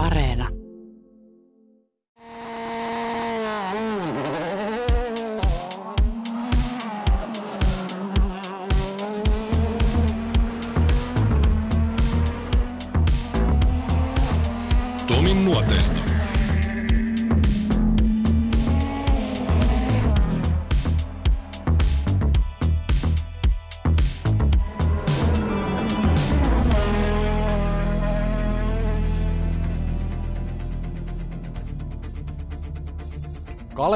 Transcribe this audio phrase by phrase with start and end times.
[0.00, 0.59] Areena.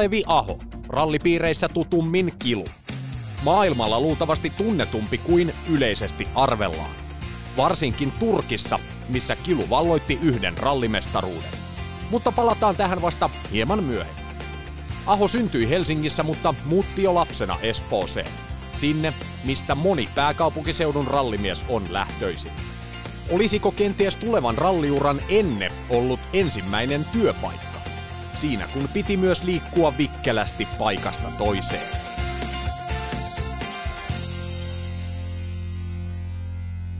[0.05, 0.59] Kalevi Aho,
[0.89, 2.65] rallipiireissä tutummin Kilu.
[3.43, 6.91] Maailmalla luultavasti tunnetumpi kuin yleisesti arvellaan.
[7.57, 11.51] Varsinkin Turkissa, missä Kilu valloitti yhden rallimestaruuden.
[12.11, 14.25] Mutta palataan tähän vasta hieman myöhemmin.
[15.05, 18.31] Aho syntyi Helsingissä, mutta muutti jo lapsena Espooseen.
[18.75, 22.51] Sinne, mistä moni pääkaupunkiseudun rallimies on lähtöisin.
[23.29, 27.64] Olisiko kenties tulevan ralliuran enne ollut ensimmäinen työpaikka?
[28.35, 31.97] Siinä kun piti myös liikkua vikkelästi paikasta toiseen.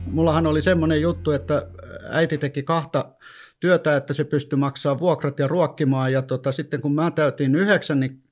[0.06, 1.68] Mullahan oli semmoinen juttu, että
[2.10, 3.12] äiti teki kahta
[3.60, 6.12] työtä, että se pystyi maksamaan vuokrat ja ruokkimaan.
[6.12, 8.22] Ja tota, sitten kun mä täytin yhdeksän, niin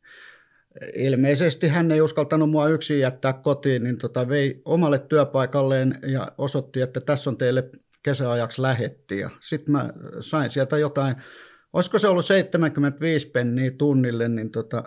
[0.95, 6.81] ilmeisesti hän ei uskaltanut mua yksin jättää kotiin, niin tota, vei omalle työpaikalleen ja osoitti,
[6.81, 7.71] että tässä on teille
[8.03, 9.23] kesäajaksi lähetti.
[9.41, 11.17] Sitten mä sain sieltä jotain,
[11.75, 14.85] olisiko se ollut 75 penniä tunnille, niin tota,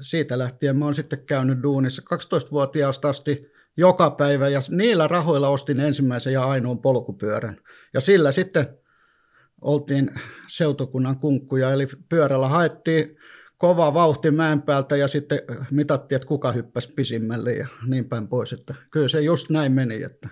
[0.00, 5.80] siitä lähtien mä oon sitten käynyt duunissa 12-vuotiaasta asti joka päivä ja niillä rahoilla ostin
[5.80, 7.56] ensimmäisen ja ainoan polkupyörän.
[7.94, 8.66] Ja sillä sitten
[9.60, 10.10] oltiin
[10.48, 13.16] seutokunnan kunkkuja, eli pyörällä haettiin
[13.58, 18.52] kova vauhti mäen päältä ja sitten mitattiin, että kuka hyppäsi pisimmälle ja niin päin pois.
[18.52, 20.02] Että kyllä se just näin meni.
[20.02, 20.28] Että.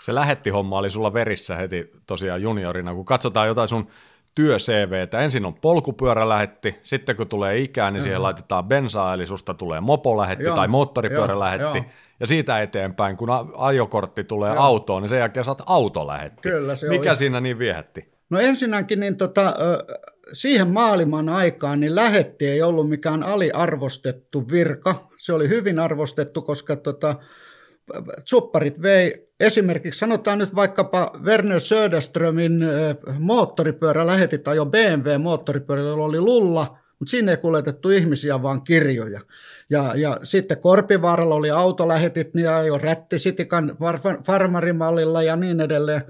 [0.00, 3.86] Se lähetti homma oli sulla verissä heti tosiaan juniorina, kun katsotaan jotain sun
[4.34, 5.20] työ CVtä.
[5.20, 9.80] Ensin on polkupyörä lähetti, sitten kun tulee ikää, niin siihen laitetaan bensaa, eli susta tulee
[9.80, 11.78] mopo lähetti Joo, tai moottoripyörä joo, lähetti.
[11.78, 11.84] joo.
[12.20, 16.42] Ja siitä eteenpäin, kun ajokortti tulee autoon, niin sen jälkeen saat auto lähetti.
[16.42, 17.16] Kyllä, se Mikä oli.
[17.16, 18.08] siinä niin viehätti?
[18.30, 19.54] No ensinnäkin niin tota,
[20.32, 25.08] siihen maailman aikaan niin lähetti ei ollut mikään aliarvostettu virka.
[25.16, 27.16] Se oli hyvin arvostettu, koska tota,
[28.24, 32.64] supparit vei esimerkiksi, sanotaan nyt vaikkapa Werner Söderströmin
[33.18, 39.20] moottoripyörä lähetti tai jo BMW-moottoripyörä, jolla oli lulla, mutta sinne ei kuljetettu ihmisiä, vaan kirjoja.
[39.70, 43.76] Ja, ja sitten Korpivaaralla oli autolähetit, niin ajoi rättisitikan
[44.26, 46.02] farmarimallilla ja niin edelleen.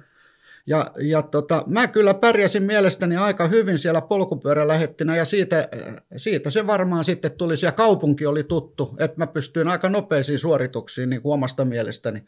[0.66, 5.68] Ja, ja tota, mä kyllä pärjäsin mielestäni aika hyvin siellä polkupyörälähettinä ja siitä,
[6.16, 7.54] siitä se varmaan sitten tuli.
[7.62, 12.22] Ja kaupunki oli tuttu, että mä pystyin aika nopeisiin suorituksiin niin omasta mielestäni.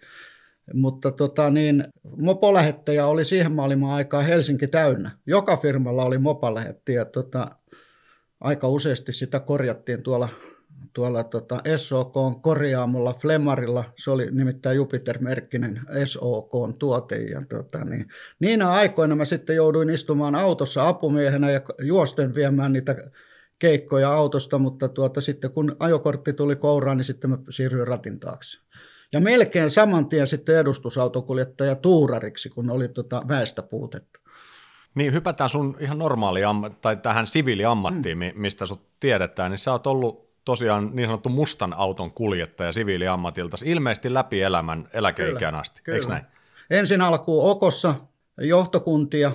[0.74, 1.84] Mutta tota, niin,
[2.16, 5.10] mopolähettäjä oli siihen maailman aikaan Helsinki täynnä.
[5.26, 7.50] Joka firmalla oli mopolähetti ja tota,
[8.40, 10.28] aika useasti sitä korjattiin tuolla,
[10.96, 13.84] tuolla tota SOK korjaamolla Flemarilla.
[13.96, 17.16] Se oli nimittäin Jupiter-merkkinen SOK tuote.
[17.16, 18.06] Ja tota, niin,
[18.40, 22.96] niinä aikoina mä sitten jouduin istumaan autossa apumiehenä ja juosten viemään niitä
[23.58, 28.58] keikkoja autosta, mutta tuota, sitten kun ajokortti tuli kouraan, niin sitten mä siirryin ratin taakse.
[29.12, 34.20] Ja melkein saman tien sitten edustusautokuljettaja tuurariksi, kun oli tota väestäpuutetta.
[34.94, 36.40] Niin, hypätään sun ihan normaali
[36.80, 38.32] tai tähän siviiliammattiin, mm.
[38.34, 44.14] mistä sut tiedetään, niin sä oot ollut tosiaan niin sanottu mustan auton kuljettaja siviiliammatilta ilmeisesti
[44.14, 46.24] läpi elämän eläkeikään asti, eikö näin?
[46.70, 47.94] Ensin alkuun Okossa
[48.40, 49.32] johtokuntia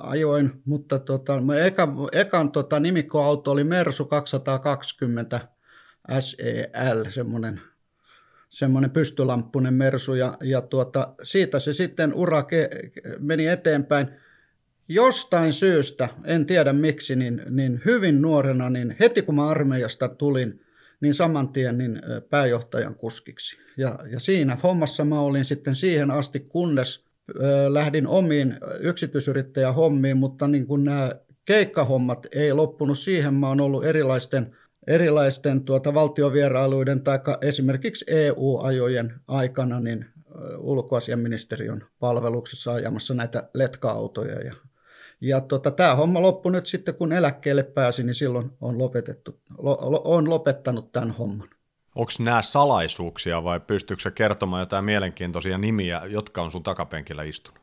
[0.00, 5.40] ajoin, mutta tota, mä eka, ekan tota, nimikkoauto oli Mersu 220
[6.18, 7.60] SEL, semmoinen
[8.52, 14.08] semmoinen pystylamppunen Mersu, ja, ja tuota, siitä se sitten ura ke- meni eteenpäin.
[14.88, 20.60] Jostain syystä, en tiedä miksi, niin, niin hyvin nuorena, niin heti kun mä armeijasta tulin,
[21.00, 23.56] niin saman tien niin pääjohtajan kuskiksi.
[23.76, 27.04] Ja, ja siinä hommassa mä olin sitten siihen asti, kunnes
[27.36, 31.10] ö, lähdin omiin yksityisyrittäjähommiin, mutta niin kun nämä
[31.44, 39.80] keikkahommat ei loppunut siihen, mä oon ollut erilaisten, erilaisten tuota valtiovierailuiden tai esimerkiksi EU-ajojen aikana
[39.80, 40.06] niin
[40.58, 44.52] ulkoasiaministeriön palveluksessa ajamassa näitä letka-autoja ja
[45.22, 49.78] ja tota, tämä homma loppui nyt sitten, kun eläkkeelle pääsin, niin silloin on, lopetettu, lo,
[49.80, 51.48] lo, on lopettanut tämän homman.
[51.94, 57.61] Onko nämä salaisuuksia vai pystyykö kertomaan jotain mielenkiintoisia nimiä, jotka on sun takapenkillä istunut?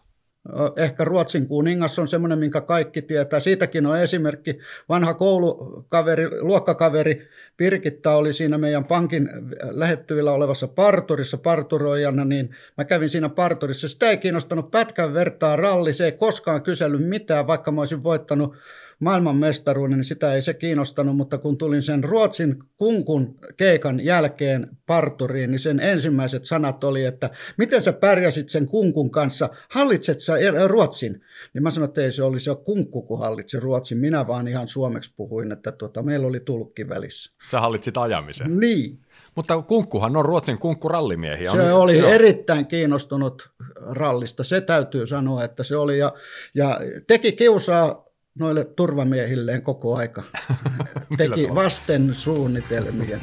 [0.77, 3.39] Ehkä Ruotsin kuningas on semmoinen, minkä kaikki tietää.
[3.39, 4.59] Siitäkin on esimerkki.
[4.89, 7.27] Vanha koulukaveri, luokkakaveri
[7.57, 9.29] Pirkitta oli siinä meidän pankin
[9.69, 13.87] lähettyvillä olevassa parturissa parturoijana, niin mä kävin siinä parturissa.
[13.87, 18.55] Sitä ei kiinnostanut pätkän vertaa ralli, se ei koskaan kysellyt mitään, vaikka mä olisin voittanut
[18.99, 25.51] maailmanmestaruuden, niin sitä ei se kiinnostanut, mutta kun tulin sen Ruotsin kunkun keikan jälkeen parturiin,
[25.51, 30.33] niin sen ensimmäiset sanat oli, että miten sä pärjäsit sen kunkun kanssa, hallitset sä
[30.67, 31.21] Ruotsin?
[31.53, 34.67] Niin mä sanoin, että ei se olisi jo kunkku, kun hallitsi Ruotsin, minä vaan ihan
[34.67, 37.33] suomeksi puhuin, että tuota, meillä oli tulkki välissä.
[37.51, 38.59] Sä hallitsit ajamisen.
[38.59, 38.99] Niin.
[39.35, 41.51] Mutta kunkkuhan on Ruotsin kunkkurallimiehiä.
[41.51, 42.09] Se oli joo.
[42.09, 46.13] erittäin kiinnostunut rallista, se täytyy sanoa, että se oli ja,
[46.53, 48.08] ja teki kiusaa
[48.39, 50.23] noille turvamiehilleen koko aika.
[51.17, 53.19] Teki vasten suunnitelmia.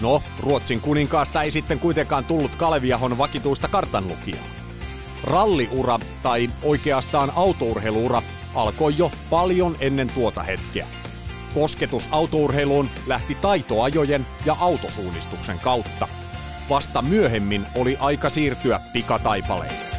[0.00, 4.44] No, Ruotsin kuninkaasta ei sitten kuitenkaan tullut Kaleviahon vakituista kartanlukijaa.
[5.24, 8.22] Ralliura, tai oikeastaan autourheiluura,
[8.54, 10.86] alkoi jo paljon ennen tuota hetkeä.
[11.54, 16.08] Kosketus autourheiluun lähti taitoajojen ja autosuunnistuksen kautta.
[16.70, 19.91] Vasta myöhemmin oli aika siirtyä pikataipaleihin.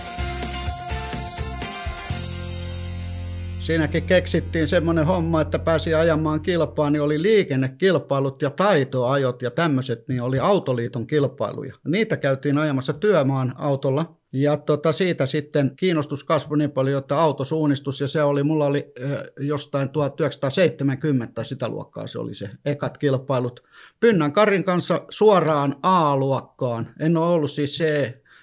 [3.64, 10.08] Siinäkin keksittiin semmoinen homma, että pääsi ajamaan kilpaa, niin oli liikennekilpailut ja taitoajot ja tämmöiset,
[10.08, 11.74] niin oli Autoliiton kilpailuja.
[11.88, 14.16] Niitä käytiin ajamassa työmaan autolla.
[14.34, 18.94] Ja tota, siitä sitten kiinnostus kasvoi niin paljon, että autosuunnistus, ja se oli, mulla oli
[19.04, 23.64] äh, jostain 1970 sitä luokkaa, se oli se ekat kilpailut.
[24.00, 26.88] Pynnän Karin kanssa suoraan A-luokkaan.
[27.00, 27.84] En ole ollut siis C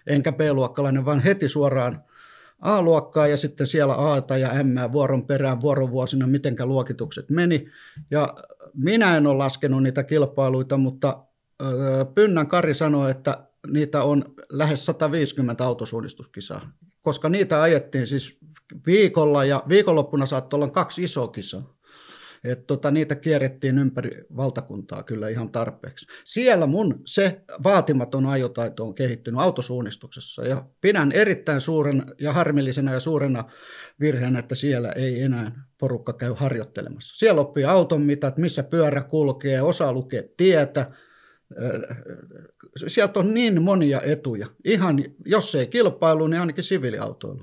[0.06, 2.02] enkä B-luokkalainen, vaan heti suoraan
[2.60, 7.66] A-luokkaa ja sitten siellä A ja M vuoron perään vuorovuosina, mitenkä luokitukset meni.
[8.10, 8.34] Ja
[8.74, 11.24] minä en ole laskenut niitä kilpailuita, mutta
[12.14, 16.70] Pynnän Kari sanoi, että niitä on lähes 150 autosuunnistuskisaa,
[17.02, 18.38] koska niitä ajettiin siis
[18.86, 21.74] viikolla ja viikonloppuna saattoi olla kaksi isoa kisaa.
[22.44, 26.06] Et tota, niitä kierrettiin ympäri valtakuntaa kyllä ihan tarpeeksi.
[26.24, 33.00] Siellä mun se vaatimaton ajotaito on kehittynyt autosuunnistuksessa ja pidän erittäin suuren ja harmillisena ja
[33.00, 33.44] suurena
[34.00, 37.18] virheenä, että siellä ei enää porukka käy harjoittelemassa.
[37.18, 40.90] Siellä oppii auton mitat, missä pyörä kulkee, osa lukee tietä,
[42.86, 44.46] sieltä on niin monia etuja.
[44.64, 47.42] Ihan, jos ei kilpailu, niin ainakin siviiliautoilu.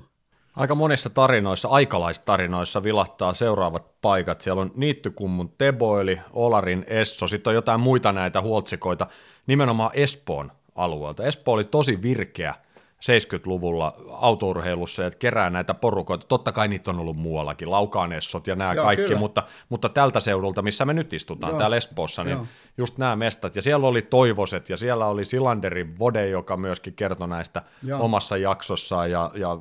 [0.56, 4.40] Aika monissa tarinoissa, aikalaistarinoissa vilahtaa seuraavat paikat.
[4.40, 9.06] Siellä on Niittykummun Teboili, Olarin Esso, sitten on jotain muita näitä huoltsikoita,
[9.46, 11.24] nimenomaan Espoon alueelta.
[11.24, 12.54] Espoo oli tosi virkeä
[12.98, 16.26] 70-luvulla autourheilussa, että kerää näitä porukoita.
[16.26, 20.62] Totta kai niitä on ollut muuallakin, Laukaanessot ja nämä Joo, kaikki, mutta, mutta tältä seudulta,
[20.62, 21.58] missä me nyt istutaan, Joo.
[21.58, 22.46] täällä Espoossa, niin Joo.
[22.78, 23.56] just nämä mestat.
[23.56, 28.04] Ja siellä oli Toivoset ja siellä oli Silanderin Vode, joka myöskin kertoi näistä Joo.
[28.04, 29.58] omassa jaksossaan ja, ja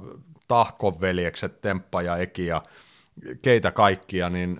[0.47, 2.63] Tahkon veljekset, Temppa ja Eki ja
[3.41, 4.59] keitä kaikkia, niin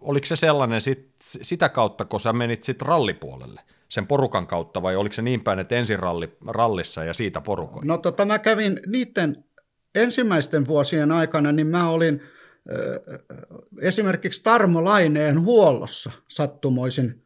[0.00, 3.60] oliko se sellainen sit, sitä kautta, kun sä menit sitten rallipuolelle?
[3.90, 7.86] sen porukan kautta vai oliko se niin päin, että ensin ralli, rallissa ja siitä porukoin?
[7.86, 9.44] No tota, mä kävin niiden
[9.94, 13.18] ensimmäisten vuosien aikana, niin mä olin äh,
[13.80, 17.22] esimerkiksi Tarmo Laineen huollossa sattumoisin.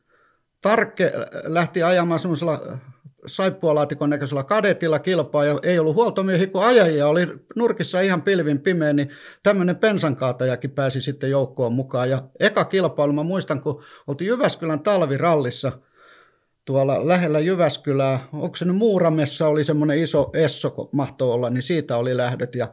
[0.61, 1.13] Tarkke
[1.45, 2.79] lähti ajamaan semmoisella
[3.27, 8.93] saippualaatikon näköisellä kadetilla kilpaa ja ei ollut huoltomiehiä, kun ajajia oli nurkissa ihan pilvin pimeä,
[8.93, 9.11] niin
[9.43, 12.11] tämmöinen pensankaatajakin pääsi sitten joukkoon mukaan.
[12.11, 15.73] Ja eka kilpailu, mä muistan, kun oltiin Jyväskylän talvirallissa
[16.65, 21.97] tuolla lähellä Jyväskylää, onko se nyt Muuramessa oli semmoinen iso Esso, mahtoi olla, niin siitä
[21.97, 22.69] oli lähdöt ja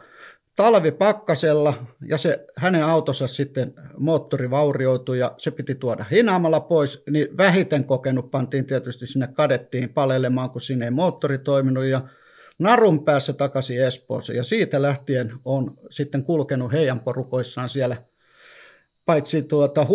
[0.62, 1.74] talvi pakkasella
[2.08, 7.84] ja se, hänen autonsa sitten moottori vaurioitui ja se piti tuoda hinaamalla pois, niin vähiten
[7.84, 12.02] kokenut pantiin tietysti sinne kadettiin palelemaan, kun sinne ei moottori toiminut ja
[12.60, 14.38] narun päässä takaisin Espooseen.
[14.38, 17.98] Ja siitä lähtien on sitten kulkenut heidän porukoissaan siellä
[19.06, 19.86] paitsi tuota,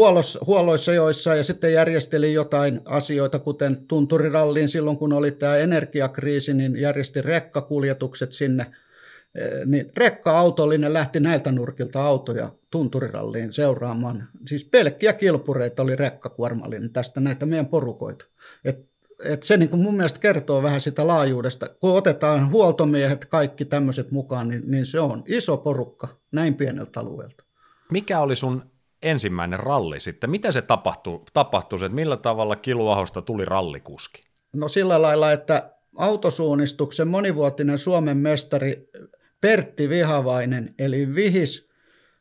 [0.46, 6.76] huolloissa joissa ja sitten järjesteli jotain asioita, kuten tunturiralliin silloin, kun oli tämä energiakriisi, niin
[6.76, 8.66] järjesti rekkakuljetukset sinne–
[9.66, 14.28] niin rekka-autollinen lähti näiltä nurkilta autoja tunturiralliin seuraamaan.
[14.46, 18.24] Siis pelkkiä kilpureita oli rekkakuormallinen tästä näitä meidän porukoita.
[18.64, 18.86] Et,
[19.24, 21.68] et se niin kuin mun mielestä kertoo vähän sitä laajuudesta.
[21.80, 27.44] Kun otetaan huoltomiehet, kaikki tämmöiset mukaan, niin, niin se on iso porukka näin pieneltä alueelta.
[27.92, 28.62] Mikä oli sun
[29.02, 30.30] ensimmäinen ralli sitten?
[30.30, 34.22] Miten se tapahtui, tapahtui että millä tavalla Kiluahosta tuli rallikuski?
[34.52, 38.90] No sillä lailla, että autosuunnistuksen monivuotinen Suomen mestari
[39.40, 41.68] Pertti Vihavainen, eli Vihis,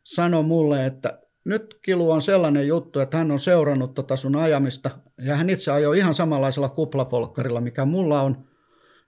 [0.04, 4.90] sanoi mulle, että nyt Kilu on sellainen juttu, että hän on seurannut tota sun ajamista,
[5.18, 8.46] ja hän itse ajoi ihan samanlaisella kuplafolkkarilla, mikä mulla on,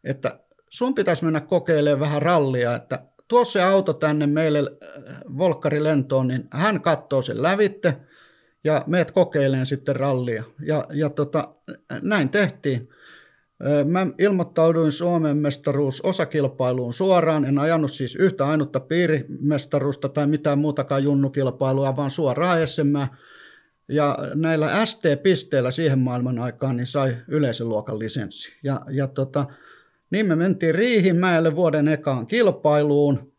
[0.04, 4.64] että sun pitäisi mennä kokeilemaan vähän rallia, että tuo se auto tänne meille
[5.38, 7.98] Volkkarilentoon, niin hän katsoo sen lävitte
[8.64, 10.44] ja meet kokeileen sitten rallia.
[10.66, 11.54] Ja, ja tota,
[12.02, 12.90] näin tehtiin.
[13.86, 17.46] Mä ilmoittauduin Suomen mestaruus osakilpailuun suoraan.
[17.46, 22.96] En ajanut siis yhtä ainutta piirimestaruusta tai mitään muutakaan junnukilpailua, vaan suoraan SM.
[23.90, 28.54] Ja näillä ST-pisteillä siihen maailman aikaan niin sai yleisen luokan lisenssi.
[28.64, 29.46] Ja, ja tota,
[30.12, 33.32] niin me mentiin Riihimäelle vuoden ekaan kilpailuun,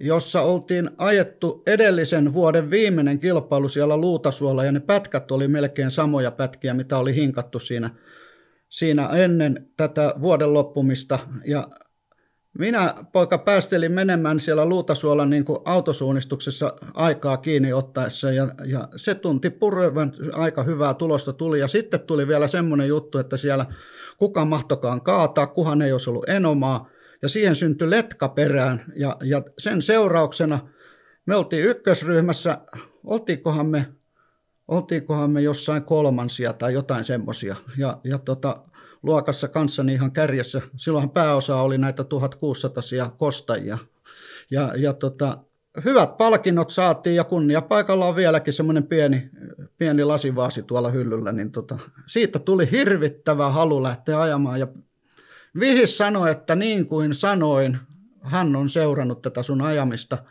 [0.00, 6.30] jossa oltiin ajettu edellisen vuoden viimeinen kilpailu siellä Luutasuolla, ja ne pätkät oli melkein samoja
[6.30, 7.90] pätkiä, mitä oli hinkattu siinä,
[8.74, 11.18] siinä ennen tätä vuoden loppumista.
[11.46, 11.68] Ja
[12.58, 19.14] minä, poika, päästelin menemään siellä Luutasuolla niin kuin autosuunnistuksessa aikaa kiinni ottaessa ja, ja se
[19.14, 21.60] tunti purrevan aika hyvää tulosta tuli.
[21.60, 23.66] Ja sitten tuli vielä semmoinen juttu, että siellä
[24.18, 26.88] kuka mahtokaan kaataa, kuhan ei olisi ollut enomaa.
[27.22, 30.68] Ja siihen syntyi letka perään ja, ja sen seurauksena
[31.26, 32.58] me oltiin ykkösryhmässä,
[33.04, 33.86] oltiinkohan me,
[34.68, 37.56] oltiinkohan me jossain kolmansia tai jotain semmoisia.
[37.78, 38.56] Ja, ja tota,
[39.02, 40.62] luokassa kanssani ihan kärjessä.
[40.76, 43.78] Silloin pääosa oli näitä 1600 kostajia.
[44.50, 45.38] Ja, ja tota,
[45.84, 49.30] hyvät palkinnot saatiin ja kunnia paikalla on vieläkin semmoinen pieni,
[49.78, 54.66] pieni lasivaasi tuolla hyllyllä, niin tota, siitä tuli hirvittävä halu lähteä ajamaan ja
[55.60, 57.78] Vihis sanoi, että niin kuin sanoin,
[58.20, 60.18] hän on seurannut tätä sun ajamista–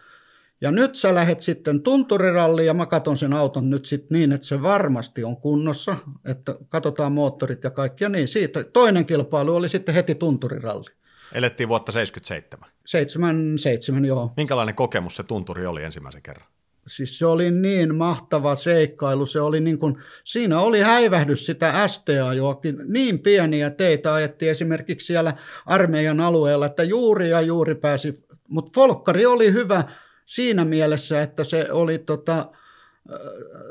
[0.64, 4.48] ja nyt sä lähet sitten tunturiralliin ja mä katon sen auton nyt sitten niin, että
[4.48, 8.04] se varmasti on kunnossa, että katsotaan moottorit ja kaikki.
[8.04, 10.90] Ja niin siitä toinen kilpailu oli sitten heti tunturiralli.
[11.34, 12.70] Elettiin vuotta 77.
[12.86, 14.34] 77, joo.
[14.38, 16.48] Minkälainen kokemus se tunturi oli ensimmäisen kerran?
[16.88, 22.76] Siis se oli niin mahtava seikkailu, se oli niin kuin, siinä oli häivähdys sitä STA-joakin,
[22.88, 25.34] niin pieniä teitä ajettiin esimerkiksi siellä
[25.66, 29.84] armeijan alueella, että juuri ja juuri pääsi, mutta Folkkari oli hyvä,
[30.26, 32.46] siinä mielessä, että se oli tota,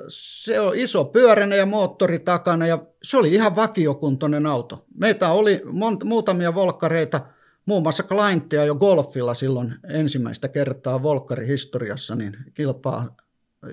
[0.09, 4.85] se on iso pyöräinen ja moottori takana ja se oli ihan vakiokuntoinen auto.
[4.99, 7.21] Meitä oli mont, muutamia volkkareita,
[7.67, 13.17] muun muassa Clientia jo golfilla silloin ensimmäistä kertaa volkkarihistoriassa niin kilpaa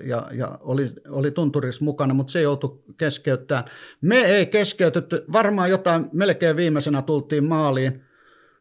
[0.04, 3.64] ja, ja oli, oli tunturis mukana, mutta se joutui keskeyttämään.
[4.00, 8.04] Me ei keskeytetty, varmaan jotain melkein viimeisenä tultiin maaliin,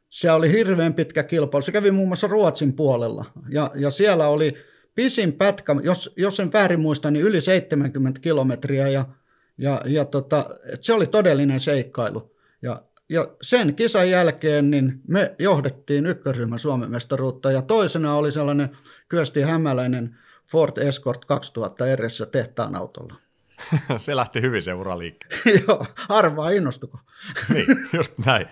[0.09, 1.61] se oli hirveän pitkä kilpailu.
[1.61, 3.25] Se kävi muun muassa Ruotsin puolella.
[3.49, 4.57] Ja, ja siellä oli
[4.95, 8.87] pisin pätkä, jos, jos en väärin muista, niin yli 70 kilometriä.
[8.87, 9.05] Ja,
[9.57, 10.49] ja, ja tota,
[10.81, 12.35] se oli todellinen seikkailu.
[12.61, 17.51] Ja, ja sen kisan jälkeen niin me johdettiin ykkösryhmän Suomen mestaruutta.
[17.51, 18.69] Ja toisena oli sellainen
[19.09, 20.17] Kyösti Hämäläinen
[20.51, 23.15] Ford Escort 2000 RS tehtaan autolla.
[23.97, 25.61] se lähti hyvin se ura liikkeelle.
[25.67, 26.99] Joo, arvaa innostuko.
[27.53, 28.47] niin, just näin.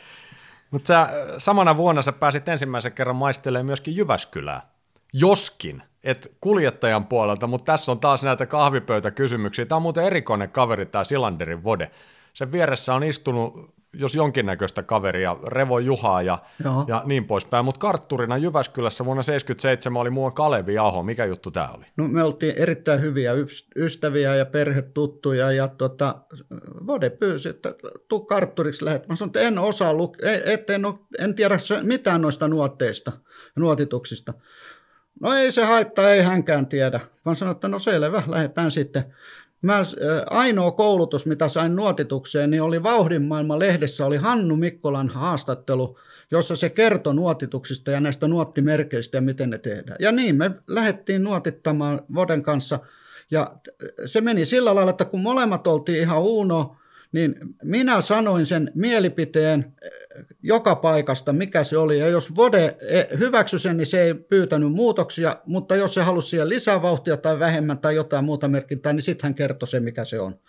[0.72, 4.70] Mutta sä, samana vuonna sä pääsit ensimmäisen kerran maistelemaan myöskin Jyväskylää.
[5.14, 9.66] Joskin, et kuljettajan puolelta, mutta tässä on taas näitä kahvipöytäkysymyksiä.
[9.66, 11.92] Tämä on muuten erikoinen kaveri, tämä Silanderin Vode.
[12.34, 16.40] Sen vieressä on istunut jos jonkinnäköistä kaveria, Revo Juhaa ja,
[16.88, 17.66] ja niin poispäin.
[17.66, 21.04] Mutta kartturina Jyväskylässä vuonna 1977 oli muun Kalevi Aho.
[21.04, 21.86] Mikä juttu tämä oli?
[21.98, 23.32] No me oltiin erittäin hyviä
[23.76, 26.16] ystäviä ja perhetuttuja ja tota,
[26.88, 27.76] Vode pyysi, että
[28.08, 29.08] tuu kartturiksi lähet.
[29.08, 30.82] Mä sanoin, että en osaa, luk- et, en,
[31.20, 33.12] en tiedä mitään noista nuotteista
[33.56, 34.34] nuotituksista.
[35.22, 37.00] No ei se haittaa, ei hänkään tiedä.
[37.26, 39.16] Mä sanoin, että no selvä, lähdetään sitten.
[39.62, 39.82] Mä,
[40.30, 46.00] ainoa koulutus, mitä sain nuotitukseen, niin oli Vauhdin maailman lehdessä, oli Hannu Mikkolan haastattelu,
[46.32, 49.98] jossa se kertoi nuotituksista ja näistä nuottimerkeistä ja miten ne tehdään.
[50.00, 52.80] Ja niin me lähdettiin nuotittamaan Voden kanssa.
[53.32, 53.52] Ja
[54.06, 56.76] se meni sillä lailla, että kun molemmat oltiin ihan uuno,
[57.12, 59.92] niin minä sanoin sen mielipiteen eh,
[60.44, 62.00] joka paikasta, mikä se oli.
[62.00, 66.30] Ja jos Vode eh, hyväksyi sen, niin se ei pyytänyt muutoksia, mutta jos se halusi
[66.30, 70.06] siihen lisää vauhtia tai vähemmän tai jotain muuta merkintää, niin sitten hän kertoi se, mikä
[70.06, 70.40] se on.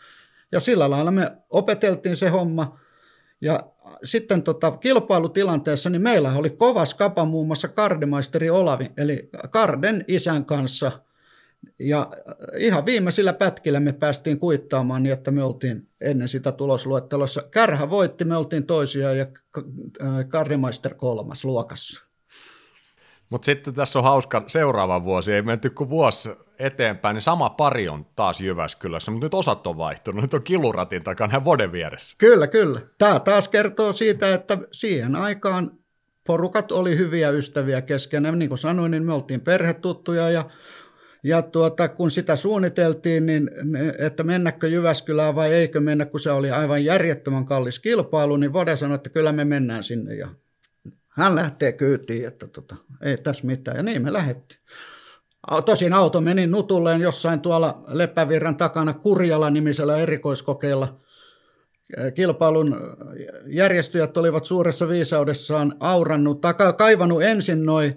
[0.52, 2.80] Ja sillä lailla me opeteltiin se homma.
[3.40, 3.60] Ja
[4.02, 10.44] sitten tota, kilpailutilanteessa niin meillä oli kova skapa muun muassa kardemaisteri Olavi, eli Karden isän
[10.44, 10.92] kanssa–
[11.78, 17.42] ja äh, ihan viimeisillä pätkillä me päästiin kuittaamaan niin, että me oltiin ennen sitä tulosluettelossa.
[17.50, 19.26] Kärhä voitti, me oltiin toisia ja
[19.58, 22.08] äh, Karrimaister kolmas luokassa.
[23.30, 27.88] Mutta sitten tässä on hauska seuraava vuosi, ei menty kuin vuosi eteenpäin, niin sama pari
[27.88, 32.16] on taas Jyväskylässä, mutta nyt osat on vaihtunut, nyt on kiluratin takana ja Voden vieressä.
[32.18, 32.80] Kyllä, kyllä.
[32.98, 35.70] Tämä taas kertoo siitä, että siihen aikaan
[36.26, 38.38] porukat oli hyviä ystäviä keskenään.
[38.38, 40.44] Niin kuin sanoin, niin me oltiin perhetuttuja ja
[41.22, 43.50] ja tuota, kun sitä suunniteltiin, niin
[43.98, 48.76] että mennäkö Jyväskylään vai eikö mennä, kun se oli aivan järjettömän kallis kilpailu, niin Vode
[48.76, 50.14] sanoi, että kyllä me mennään sinne.
[50.14, 50.28] Ja
[51.08, 53.76] hän lähtee kyytiin, että tota, ei tässä mitään.
[53.76, 54.60] Ja niin me lähdettiin.
[55.64, 61.00] Tosin auto meni nutulleen jossain tuolla Leppävirran takana Kurjala-nimisellä erikoiskokeilla.
[62.14, 62.76] Kilpailun
[63.46, 67.96] järjestäjät olivat suuressa viisaudessaan aurannut, taka, kaivannut ensin noin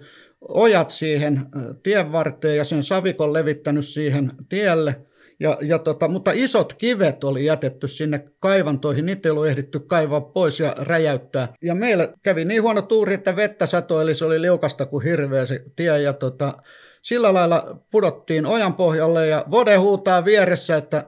[0.50, 1.42] ojat siihen
[1.84, 4.96] tien varteen ja sen savikon levittänyt siihen tielle–
[5.42, 10.22] ja, ja tota, mutta isot kivet oli jätetty sinne kaivantoihin, niitä ei ollut ehditty kaivaa
[10.22, 11.54] pois ja räjäyttää.
[11.62, 15.46] Ja meillä kävi niin huono tuuri, että vettä satoi, eli se oli liukasta kuin hirveä
[15.46, 16.02] se tie.
[16.02, 16.54] Ja tota,
[17.02, 21.06] sillä lailla pudottiin ojan pohjalle ja Vode huutaa vieressä, että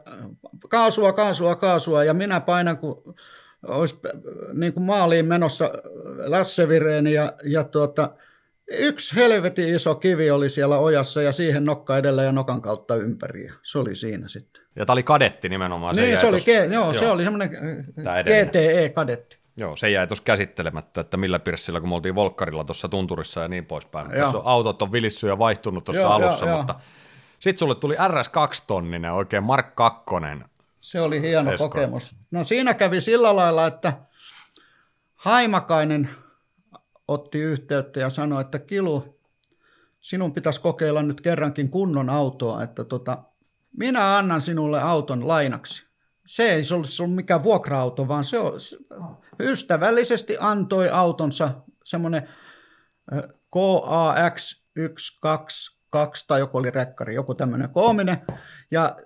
[0.69, 2.03] kaasua, kaasua, kaasua.
[2.03, 3.15] Ja minä painan, kun
[3.67, 3.99] olisi
[4.53, 5.71] niin kuin maaliin menossa
[6.25, 8.09] Lassevireeni ja, ja tuota,
[8.71, 13.49] Yksi helvetin iso kivi oli siellä ojassa ja siihen nokka edellä ja nokan kautta ympäri.
[13.61, 14.63] Se oli siinä sitten.
[14.75, 15.95] Ja tämä oli kadetti nimenomaan.
[15.95, 16.47] Se niin, se oli, tos...
[16.47, 17.49] joo, joo, se oli semmoinen
[18.23, 19.37] GTE-kadetti.
[19.57, 23.47] Joo, se jäi tuossa käsittelemättä, että millä pirssillä, kun me oltiin Volkkarilla tuossa tunturissa ja
[23.47, 24.11] niin poispäin.
[24.11, 26.75] Tässä autot on vilissyt ja vaihtunut tuossa alussa, joo, mutta
[27.39, 30.03] sitten sulle tuli RS2-tonninen, oikein Mark 2.
[30.79, 31.69] Se oli hieno Esko.
[31.69, 32.15] kokemus.
[32.31, 33.93] No siinä kävi sillä lailla, että
[35.15, 36.09] Haimakainen
[37.07, 39.19] otti yhteyttä ja sanoi, että Kilu,
[40.01, 43.23] sinun pitäisi kokeilla nyt kerrankin kunnon autoa, että tota,
[43.77, 45.87] minä annan sinulle auton lainaksi.
[46.25, 48.37] Se ei ollut mikään vuokra-auto, vaan se,
[49.39, 51.51] ystävällisesti antoi autonsa
[51.83, 52.29] semmoinen
[53.49, 58.17] KAX 122 tai joku oli rekkari, joku tämmöinen koominen,
[58.71, 58.97] ja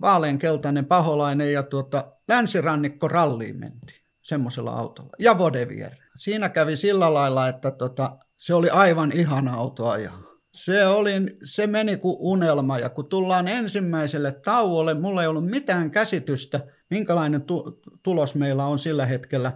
[0.00, 5.92] vaaleankeltainen paholainen, ja tuota, länsirannikko ralliin mentiin semmoisella autolla, ja Vodevier.
[6.16, 10.22] Siinä kävi sillä lailla, että tota, se oli aivan ihana auto ajaa.
[10.52, 11.12] Se, oli,
[11.44, 17.42] se meni kuin unelma, ja kun tullaan ensimmäiselle tauolle, mulla ei ollut mitään käsitystä, minkälainen
[17.42, 19.52] tu- tulos meillä on sillä hetkellä.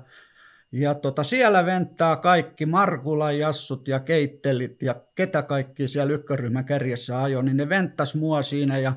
[0.72, 7.22] Ja tota, siellä venttaa kaikki Markula, Jassut ja Keittelit ja ketä kaikki siellä ykköryhmän kärjessä
[7.22, 8.92] ajo, niin ne venttas mua siinä ja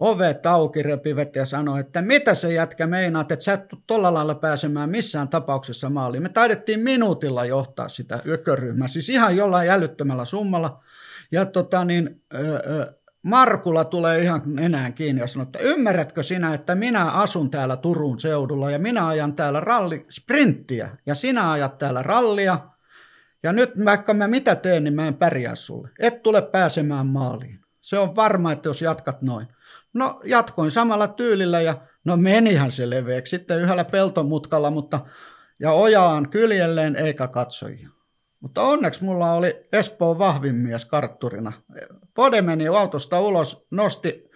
[0.00, 4.34] ovet auki repivät ja sanoi, että mitä se jätkä meinaat, että sä et tuolla lailla
[4.34, 6.22] pääsemään missään tapauksessa maaliin.
[6.22, 10.82] Me taidettiin minuutilla johtaa sitä ykköryhmää, siis ihan jollain älyttömällä summalla.
[11.32, 12.22] Ja tota niin,
[13.22, 18.20] Markula tulee ihan enää kiinni ja sanoo, että ymmärrätkö sinä, että minä asun täällä Turun
[18.20, 22.58] seudulla ja minä ajan täällä ralli, sprinttiä ja sinä ajat täällä rallia.
[23.42, 25.88] Ja nyt vaikka mä mitä teen, niin mä en pärjää sulle.
[25.98, 27.60] Et tule pääsemään maaliin.
[27.80, 29.46] Se on varma, että jos jatkat noin.
[29.96, 35.00] No jatkoin samalla tyylillä ja no menihän se leveäksi sitten yhdellä peltomutkalla, mutta
[35.60, 37.88] ja ojaan kyljelleen eikä katsojia.
[38.40, 41.52] Mutta onneksi mulla oli Espoon vahvin mies kartturina.
[42.14, 44.30] Pode meni autosta ulos, nosti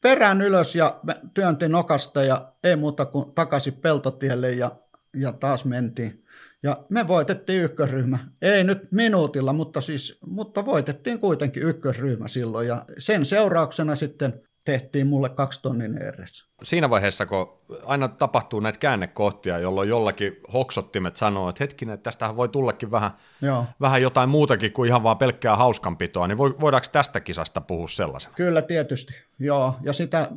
[0.00, 1.00] perään ylös ja
[1.34, 4.70] työnti nokasta ja ei muuta kuin takaisin peltotielle ja,
[5.16, 6.24] ja taas mentiin.
[6.62, 8.18] Ja me voitettiin ykkösryhmä.
[8.42, 12.68] Ei nyt minuutilla, mutta, siis, mutta voitettiin kuitenkin ykkösryhmä silloin.
[12.68, 16.44] Ja sen seurauksena sitten tehtiin mulle kaksi tonnin edes.
[16.62, 22.36] Siinä vaiheessa, kun aina tapahtuu näitä käännekohtia, jolloin jollakin hoksottimet sanoo, että hetkinen, että tästähän
[22.36, 23.10] voi tullakin vähän,
[23.42, 23.64] Joo.
[23.80, 28.34] vähän jotain muutakin kuin ihan vaan pelkkää hauskanpitoa, niin voidaanko tästä kisasta puhua sellaisena?
[28.34, 29.76] Kyllä tietysti, joo.
[29.82, 30.30] Ja sitä,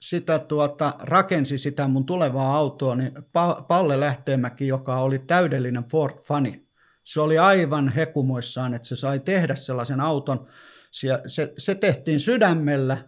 [0.00, 6.62] sitä tuota, rakensi sitä mun tulevaa autoa, niin pa- Palle Lähteenmäki, joka oli täydellinen Ford-fani,
[7.04, 10.46] se oli aivan hekumoissaan, että se sai tehdä sellaisen auton.
[10.90, 12.98] Se, se, se tehtiin sydämellä,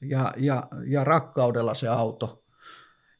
[0.00, 2.42] ja, ja, ja rakkaudella se auto.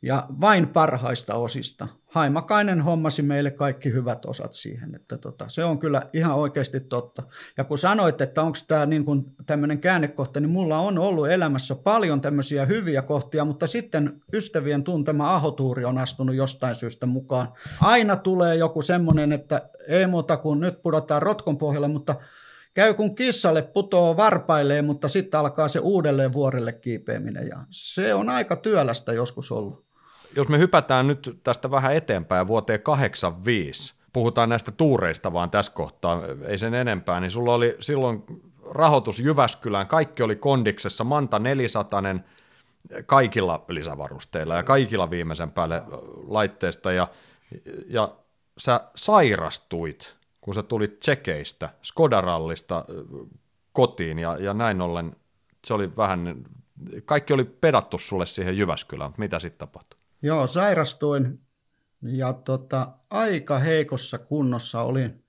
[0.03, 1.89] Ja vain parhaista osista.
[2.07, 7.23] Haimakainen hommasi meille kaikki hyvät osat siihen, että tota, se on kyllä ihan oikeasti totta.
[7.57, 9.05] Ja kun sanoit, että onko tämä niin
[9.47, 15.35] tämmöinen käännekohta, niin mulla on ollut elämässä paljon tämmöisiä hyviä kohtia, mutta sitten ystävien tuntema
[15.35, 17.49] ahotuuri on astunut jostain syystä mukaan.
[17.81, 22.15] Aina tulee joku semmoinen, että ei muuta kuin nyt pudotaan rotkon pohjalle, mutta
[22.77, 27.49] Käy kun kissalle putoo varpailee, mutta sitten alkaa se uudelleen vuorelle kiipeäminen.
[27.49, 29.85] Ja se on aika työlästä joskus ollut.
[30.37, 36.23] Jos me hypätään nyt tästä vähän eteenpäin vuoteen 85, puhutaan näistä tuureista vaan tässä kohtaa,
[36.47, 38.25] ei sen enempää, niin sulla oli silloin
[38.71, 42.03] rahoitus Jyväskylään, kaikki oli kondiksessa, Manta 400
[43.07, 45.83] kaikilla lisävarusteilla ja kaikilla viimeisen päälle
[46.27, 46.93] laitteista.
[46.93, 47.09] Ja,
[47.87, 48.17] ja
[48.59, 50.16] sä sairastuit
[50.47, 52.85] kun sä tulit tsekeistä, Skodarallista
[53.73, 55.17] kotiin ja, ja näin ollen
[55.67, 56.45] se oli vähän,
[57.05, 60.01] kaikki oli pedattu sulle siihen Jyväskylään, mutta mitä sitten tapahtui?
[60.23, 61.41] Joo, sairastuin
[62.03, 65.25] ja tota, aika heikossa kunnossa olin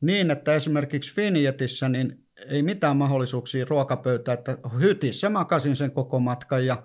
[0.00, 6.66] niin, että esimerkiksi Finjetissä niin ei mitään mahdollisuuksia ruokapöytää, että hytissä makasin sen koko matkan
[6.66, 6.82] ja,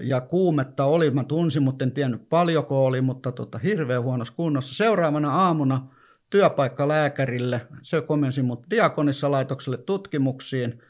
[0.00, 4.74] ja kuumetta oli, mä tunsin, mutta en tiennyt paljonko oli, mutta tota, hirveän huonossa kunnossa.
[4.74, 5.97] Seuraavana aamuna
[6.30, 7.66] työpaikkalääkärille.
[7.82, 10.82] Se komensi mut Diakonissa laitokselle tutkimuksiin.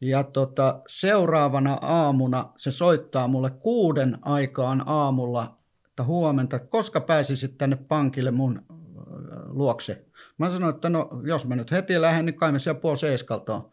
[0.00, 7.76] Ja tota, seuraavana aamuna se soittaa mulle kuuden aikaan aamulla, että huomenta, koska pääsisit tänne
[7.76, 8.62] pankille mun
[9.46, 10.04] luokse.
[10.38, 13.54] Mä sanoin, että no jos mä nyt heti lähden, niin kai me siellä puoli seiskalta
[13.54, 13.70] on.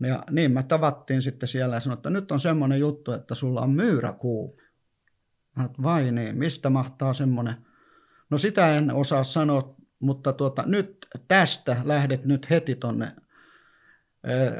[0.00, 3.60] Ja niin mä tavattiin sitten siellä ja sanoin, että nyt on semmoinen juttu, että sulla
[3.60, 4.62] on myyräkuume.
[5.56, 7.54] Mä että vai niin, mistä mahtaa semmoinen?
[8.30, 13.12] No sitä en osaa sanoa, mutta tuota, nyt tästä lähdet nyt heti tonne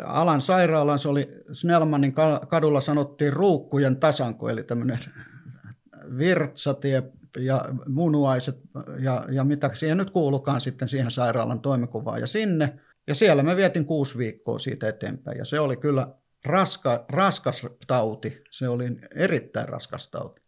[0.04, 2.14] Alan sairaalaan, se oli Snellmanin
[2.48, 4.98] kadulla sanottiin ruukkujen tasanko, eli tämmöinen
[6.18, 7.02] virtsatie
[7.38, 8.60] ja munuaiset
[9.00, 12.78] ja, ja mitä siihen nyt kuulukaan sitten siihen sairaalan toimikuvaan ja sinne.
[13.06, 16.08] Ja siellä mä vietin kuusi viikkoa siitä eteenpäin ja se oli kyllä
[16.44, 18.42] raska, raskas tauti.
[18.50, 20.43] Se oli erittäin raskas tauti.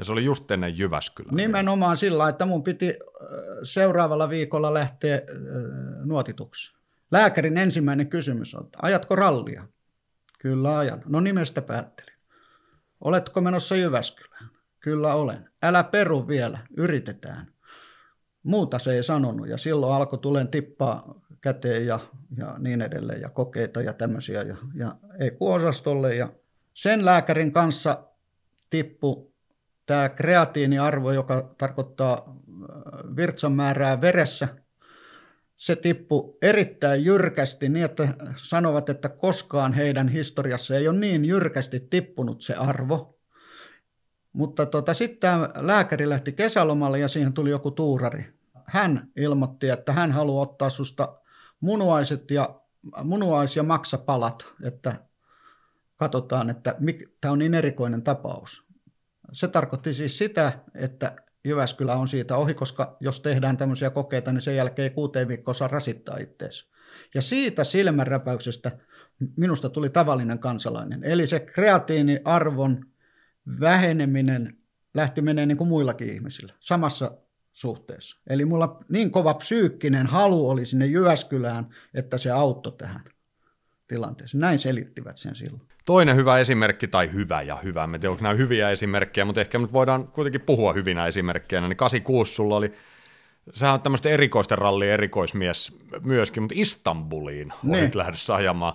[0.00, 1.32] Ja se oli just ennen Jyväskylää.
[1.34, 2.98] Nimenomaan sillä, että mun piti
[3.62, 5.22] seuraavalla viikolla lähteä
[6.04, 6.74] nuotituksi.
[7.10, 9.68] Lääkärin ensimmäinen kysymys on, ajatko rallia?
[10.38, 11.02] Kyllä ajan.
[11.06, 12.14] No nimestä päättelin.
[13.00, 14.50] Oletko menossa Jyväskylään?
[14.80, 15.50] Kyllä olen.
[15.62, 17.46] Älä peru vielä, yritetään.
[18.42, 22.00] Muuta se ei sanonut ja silloin alkoi tulen tippaa käteen ja,
[22.36, 26.28] ja niin edelleen ja kokeita ja tämmöisiä ja, ja ei osastolle ja
[26.74, 28.04] sen lääkärin kanssa
[28.70, 29.29] tippu
[29.90, 34.48] tämä kreatiiniarvo, joka tarkoittaa äh, virtsan määrää veressä,
[35.56, 41.80] se tippu erittäin jyrkästi niin, että sanovat, että koskaan heidän historiassa ei ole niin jyrkästi
[41.80, 43.18] tippunut se arvo.
[44.32, 48.26] Mutta tota, sitten tämä lääkäri lähti kesälomalle ja siihen tuli joku tuurari.
[48.66, 51.18] Hän ilmoitti, että hän haluaa ottaa susta
[51.60, 52.60] munuaiset ja,
[53.04, 54.94] munuais- ja maksapalat, että
[55.96, 56.76] katsotaan, että
[57.20, 58.69] tämä on niin erikoinen tapaus.
[59.32, 64.40] Se tarkoitti siis sitä, että Jyväskylä on siitä ohi, koska jos tehdään tämmöisiä kokeita, niin
[64.40, 66.64] sen jälkeen kuuteen viikkoon saa rasittaa itseensä.
[67.14, 68.78] Ja siitä silmänräpäyksestä
[69.36, 71.04] minusta tuli tavallinen kansalainen.
[71.04, 72.86] Eli se kreatiiniarvon
[73.60, 74.56] väheneminen
[74.94, 77.10] lähti menee niin kuin muillakin ihmisillä, samassa
[77.52, 78.20] suhteessa.
[78.26, 83.04] Eli mulla niin kova psyykkinen halu oli sinne Jyväskylään, että se auttoi tähän
[83.90, 84.40] tilanteeseen.
[84.40, 85.62] Näin selittivät sen silloin.
[85.84, 89.58] Toinen hyvä esimerkki, tai hyvä ja hyvä, en tiedä onko nämä hyviä esimerkkejä, mutta ehkä
[89.58, 92.72] nyt voidaan kuitenkin puhua hyvinä esimerkkeinä, niin 86 sulla oli,
[93.54, 97.82] sehän on tämmöistä erikoisten rallien erikoismies myöskin, mutta Istanbuliin niin.
[97.82, 98.74] olit lähdössä ajamaan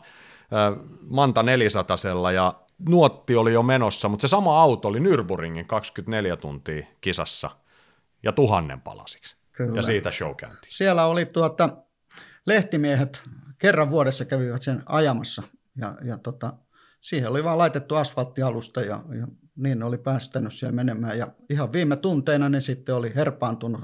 [1.02, 1.98] Manta 400
[2.34, 2.54] ja
[2.90, 7.50] nuotti oli jo menossa, mutta se sama auto oli Nürburgringin 24 tuntia kisassa
[8.24, 9.36] ja tuhannen palasiksi.
[9.52, 9.76] Kyllä.
[9.76, 10.74] Ja siitä show käyntiin.
[10.74, 11.70] Siellä oli tuota,
[12.46, 13.24] lehtimiehet
[13.66, 15.44] kerran vuodessa kävivät sen ajamassa
[15.78, 16.54] ja, ja tota,
[17.00, 21.18] siihen oli vaan laitettu asfalttialusta ja, ja niin oli päästänyt siellä menemään.
[21.18, 23.82] Ja ihan viime tunteina ne sitten oli herpaantunut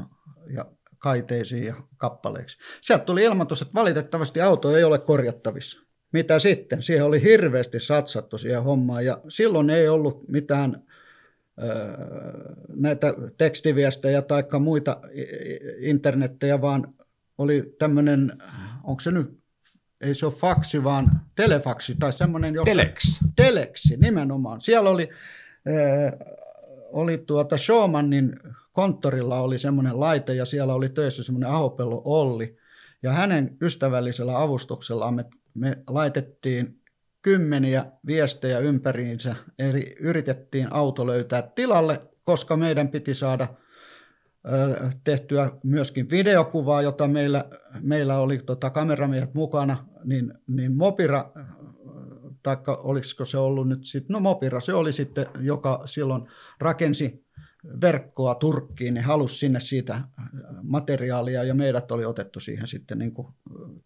[0.54, 0.65] ja
[0.98, 2.58] kaiteisiin ja kappaleiksi.
[2.82, 5.82] Sieltä tuli ilmoitus, että valitettavasti auto ei ole korjattavissa.
[6.13, 6.82] Mitä sitten?
[6.84, 10.84] Siihen oli hirveästi satsattu siihen hommaan ja silloin ei ollut mitään
[12.76, 15.02] näitä tekstiviestejä tai muita
[15.78, 16.94] internettejä, vaan
[17.38, 18.41] oli tämmöinen,
[18.84, 19.40] onko se nyt
[20.02, 22.54] ei se ole faksi, vaan telefaksi tai semmoinen...
[22.54, 23.20] Jossa, Telex.
[23.36, 24.62] Teleksi, nimenomaan.
[24.62, 25.10] Siellä oli,
[25.68, 26.14] äh,
[26.92, 28.40] oli tuota Showmanin
[28.74, 32.58] konttorilla oli semmoinen laite ja siellä oli töissä semmoinen Ahopello Olli.
[33.04, 36.80] Ja hänen ystävällisellä avustuksella me, me laitettiin
[37.22, 43.48] kymmeniä viestejä ympäriinsä, eli yritettiin auto löytää tilalle, koska meidän piti saada–
[45.04, 47.46] tehtyä myöskin videokuvaa, jota meillä,
[47.80, 51.32] meillä oli tota, kameramiehet mukana, niin, niin Mopira,
[52.44, 56.28] tai olisiko se ollut nyt sitten, no Mopira se oli sitten, joka silloin
[56.60, 57.26] rakensi
[57.82, 60.02] verkkoa Turkkiin, niin halusi sinne siitä
[60.64, 63.28] materiaalia ja meidät oli otettu siihen sitten niin kuin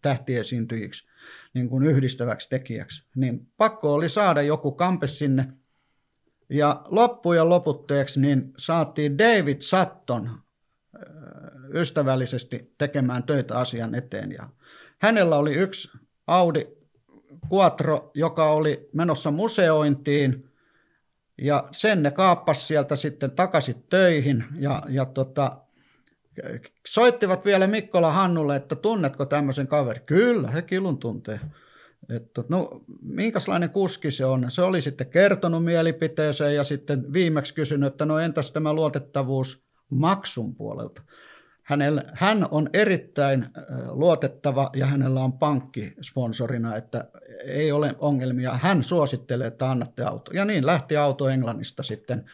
[0.02, 1.08] tähtiesiintyjiksi,
[1.54, 3.06] niin kuin yhdistäväksi tekijäksi.
[3.14, 5.52] Niin pakko oli saada joku kampe sinne
[6.48, 10.30] ja loppujen loputteeksi niin saatiin David Sutton
[11.74, 14.32] ystävällisesti tekemään töitä asian eteen.
[14.32, 14.48] Ja
[14.98, 16.66] hänellä oli yksi Audi
[17.52, 20.48] Quattro, joka oli menossa museointiin,
[21.38, 25.56] ja sen ne kaappas sieltä sitten takaisin töihin, ja, ja tota,
[26.86, 30.00] soittivat vielä Mikkola Hannulle, että tunnetko tämmöisen kaveri?
[30.06, 31.40] Kyllä, he kilun tuntee.
[32.08, 34.50] Että, no, minkälainen kuski se on?
[34.50, 40.54] Se oli sitten kertonut mielipiteeseen ja sitten viimeksi kysynyt, että no entäs tämä luotettavuus maksun
[40.54, 41.02] puolelta.
[41.66, 43.46] Hänellä, hän on erittäin
[43.88, 47.08] luotettava ja hänellä on pankki sponsorina, että
[47.44, 48.52] ei ole ongelmia.
[48.52, 50.32] Hän suosittelee, että annatte auto.
[50.32, 52.24] Ja niin lähti auto Englannista sitten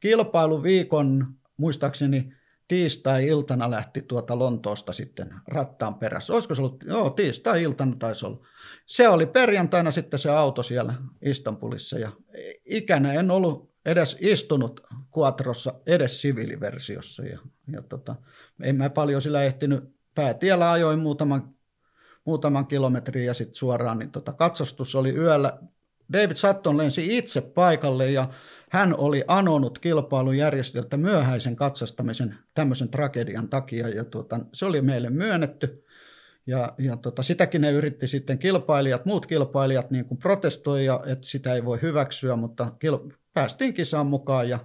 [0.00, 1.26] kilpailuviikon,
[1.56, 2.32] muistaakseni
[2.68, 6.32] tiistai-iltana lähti tuota Lontoosta sitten rattaan perässä.
[6.32, 8.46] Olisiko se ollut, joo, tiistai-iltana taisi olla.
[8.86, 12.10] Se oli perjantaina sitten se auto siellä Istanbulissa ja
[12.64, 14.80] ikänä en ollut edes istunut
[15.18, 17.22] Quattrossa, edes siviiliversiossa.
[17.22, 17.38] Ja,
[17.72, 18.16] ja tota,
[18.62, 21.54] en mä paljon sillä ehtinyt, päätiellä ajoin muutaman,
[22.24, 25.58] muutaman kilometrin ja sitten suoraan, niin tota, katsastus oli yöllä.
[26.12, 28.28] David Sutton lensi itse paikalle ja
[28.70, 35.10] hän oli anonut kilpailun järjestöltä myöhäisen katsastamisen tämmöisen tragedian takia ja tuota, se oli meille
[35.10, 35.84] myönnetty.
[36.46, 41.54] Ja, ja tota, sitäkin ne yritti sitten kilpailijat, muut kilpailijat niin kuin protestoida, että sitä
[41.54, 42.72] ei voi hyväksyä, mutta
[43.32, 44.58] päästiin kisaan mukaan ja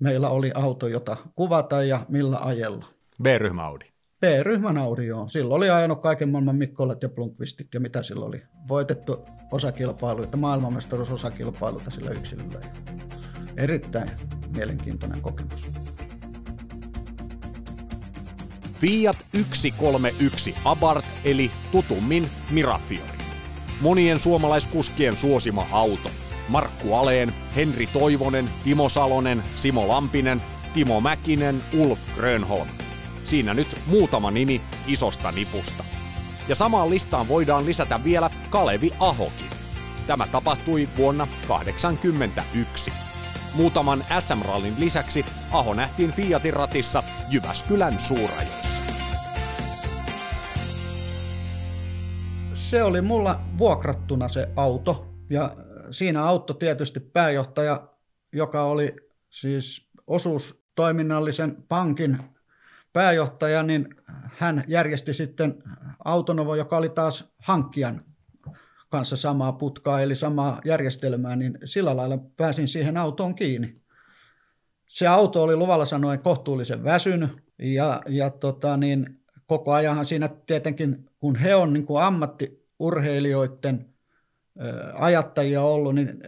[0.00, 2.84] meillä oli auto, jota kuvata ja millä ajella.
[3.22, 3.84] B-ryhmä Audi.
[4.20, 5.28] B-ryhmän Audi, joo.
[5.28, 8.42] Silloin oli ajanut kaiken maailman Mikkolat ja Blunkvistit ja mitä silloin oli.
[8.68, 12.60] Voitettu osakilpailuita, maailmanmestaruus osakilpailuita sillä yksilöllä.
[13.56, 14.10] Erittäin
[14.56, 15.70] mielenkiintoinen kokemus.
[18.78, 23.18] Fiat 131 Abarth eli tutummin Mirafiori.
[23.80, 26.10] Monien suomalaiskuskien suosima auto.
[26.48, 30.42] Markku Aleen, Henri Toivonen, Timo Salonen, Simo Lampinen,
[30.74, 32.68] Timo Mäkinen, Ulf Grönholm.
[33.24, 35.84] Siinä nyt muutama nimi isosta nipusta.
[36.48, 39.50] Ja samaan listaan voidaan lisätä vielä Kalevi Ahokin.
[40.06, 42.92] Tämä tapahtui vuonna 1981.
[43.54, 48.82] Muutaman SM-rallin lisäksi Aho nähtiin Fiatin ratissa Jyväskylän suurajoissa.
[52.54, 55.50] Se oli mulla vuokrattuna se auto ja
[55.90, 57.88] siinä auto tietysti pääjohtaja,
[58.32, 58.96] joka oli
[59.30, 62.18] siis osuustoiminnallisen pankin
[62.92, 63.94] pääjohtaja, niin
[64.36, 65.62] hän järjesti sitten
[66.04, 68.04] Autonovo, joka oli taas hankkijan
[68.88, 73.80] kanssa samaa putkaa, eli samaa järjestelmää, niin sillä lailla pääsin siihen autoon kiinni.
[74.86, 81.10] Se auto oli luvalla sanoen kohtuullisen väsynyt, ja, ja tota, niin, koko ajanhan siinä tietenkin,
[81.18, 83.94] kun he on niin kuin ammattiurheilijoiden
[84.94, 86.20] ajattajia ollut, niin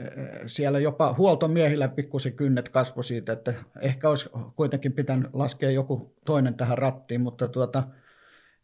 [0.47, 6.55] siellä jopa huoltomiehillä pikkusen kynnet kasvoi siitä, että ehkä olisi kuitenkin pitänyt laskea joku toinen
[6.55, 7.83] tähän rattiin, mutta tuota,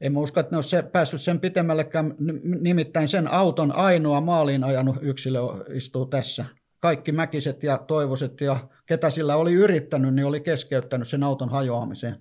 [0.00, 2.14] en mä usko, että ne olisi päässyt sen pitemmällekään,
[2.60, 5.40] nimittäin sen auton ainoa maaliin ajanut yksilö
[5.72, 6.44] istuu tässä.
[6.80, 12.16] Kaikki mäkiset ja toivoset ja ketä sillä oli yrittänyt, niin oli keskeyttänyt sen auton hajoamiseen.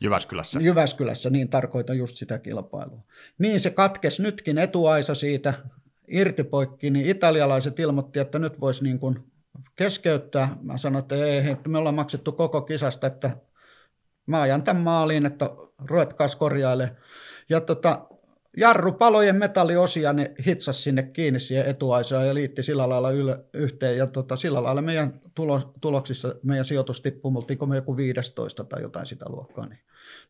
[0.00, 0.60] Jyväskylässä.
[0.60, 3.02] Jyväskylässä, niin tarkoitan just sitä kilpailua.
[3.38, 5.54] Niin se katkesi nytkin etuaisa siitä
[6.08, 9.18] irtipoikki, niin italialaiset ilmoitti, että nyt voisi niin kuin
[9.76, 10.56] keskeyttää.
[10.62, 13.30] Mä sanoin, että ei, että me ollaan maksettu koko kisasta, että
[14.26, 15.50] mä ajan tämän maaliin, että
[15.84, 16.96] ruvetkaas korjaile.
[17.48, 18.08] Ja tota,
[18.56, 23.96] jarrupalojen metalliosia ne hitsasi sinne kiinni siihen etuaisaan ja liitti sillä lailla yle, yhteen.
[23.96, 27.32] Ja tota, sillä lailla meidän tulo, tuloksissa meidän sijoitus tippui,
[27.66, 29.66] me joku 15 tai jotain sitä luokkaa.
[29.66, 29.80] Niin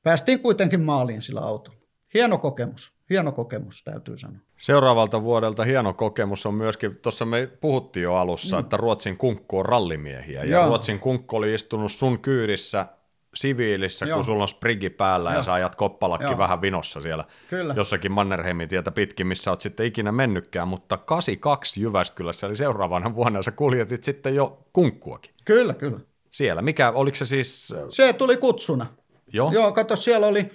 [0.03, 1.79] päästiin kuitenkin maaliin sillä autolla.
[2.15, 4.39] Hieno kokemus, hieno kokemus täytyy sanoa.
[4.57, 8.61] Seuraavalta vuodelta hieno kokemus on myöskin, tuossa me puhuttiin jo alussa, mm.
[8.61, 10.67] että Ruotsin kunkku on rallimiehiä ja Joo.
[10.67, 12.87] Ruotsin kunkku oli istunut sun kyydissä
[13.35, 14.17] siviilissä, Joo.
[14.17, 15.37] kun sulla on sprigi päällä Joo.
[15.37, 16.39] ja sä ajat koppalakki Joo.
[16.39, 17.75] vähän vinossa siellä Kyllä.
[17.77, 23.43] jossakin Mannerheimin tietä pitkin, missä oot sitten ikinä mennytkään, mutta 82 Jyväskylässä, eli seuraavana vuonna
[23.43, 25.35] sä kuljetit sitten jo kunkkuakin.
[25.45, 26.01] Kyllä, kyllä.
[26.31, 27.75] Siellä, mikä, oliko se siis...
[27.89, 28.87] Se tuli kutsuna.
[29.33, 29.53] Joo.
[29.53, 30.51] Joo, kato, siellä oli,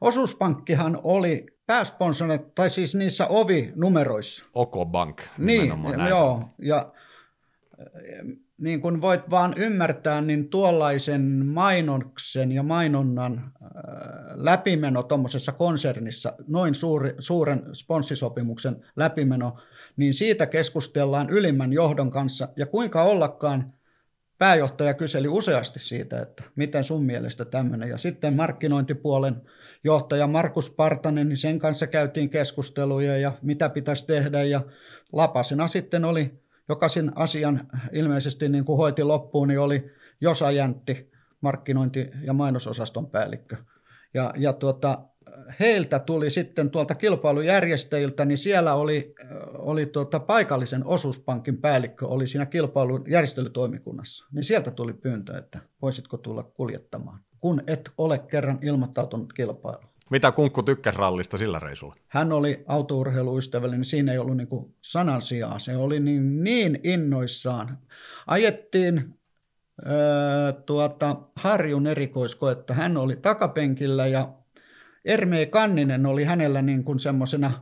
[0.00, 4.44] osuuspankkihan oli pääsponsori, tai siis niissä ovinumeroissa.
[4.54, 5.22] Oko Bank.
[5.38, 5.72] Niin,
[6.08, 6.92] joo, ja
[8.58, 13.70] niin kuin voit vaan ymmärtää, niin tuollaisen mainoksen ja mainonnan äh,
[14.34, 19.56] läpimeno tuommoisessa konsernissa, noin suuri, suuren sponssisopimuksen läpimeno,
[19.96, 22.48] niin siitä keskustellaan ylimmän johdon kanssa.
[22.56, 23.72] Ja kuinka ollakaan
[24.38, 27.88] pääjohtaja kyseli useasti siitä, että miten sun mielestä tämmöinen.
[27.88, 29.42] Ja sitten markkinointipuolen
[29.86, 34.42] johtaja Markus Partanen, niin sen kanssa käytiin keskusteluja ja mitä pitäisi tehdä.
[34.42, 34.60] Ja
[35.12, 37.60] lapasena sitten oli jokaisen asian
[37.92, 43.56] ilmeisesti niin kuin hoiti loppuun, niin oli Josa Jäntti, markkinointi- ja mainososaston päällikkö.
[44.14, 44.98] Ja, ja tuota,
[45.60, 49.14] heiltä tuli sitten tuolta kilpailujärjestäjiltä, niin siellä oli,
[49.58, 54.24] oli tuota paikallisen osuuspankin päällikkö, oli siinä kilpailun järjestelytoimikunnassa.
[54.32, 59.96] Niin sieltä tuli pyyntö, että voisitko tulla kuljettamaan, kun et ole kerran ilmoittautunut kilpailuun.
[60.10, 61.94] Mitä Kunkku tykkäsi rallista sillä reisulla?
[62.08, 65.58] Hän oli autourheiluystävällinen, niin siinä ei ollut niin kuin sanan sijaa.
[65.58, 67.78] Se oli niin, niin innoissaan.
[68.26, 69.14] Ajettiin
[69.86, 72.74] öö, tuota, Harjun erikoiskoetta.
[72.74, 74.32] Hän oli takapenkillä ja
[75.06, 77.52] Ermei Kanninen oli hänellä niin kuin semmoisena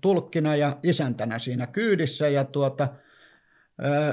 [0.00, 2.28] tulkkina ja isäntänä siinä kyydissä.
[2.28, 2.88] Ja tuota,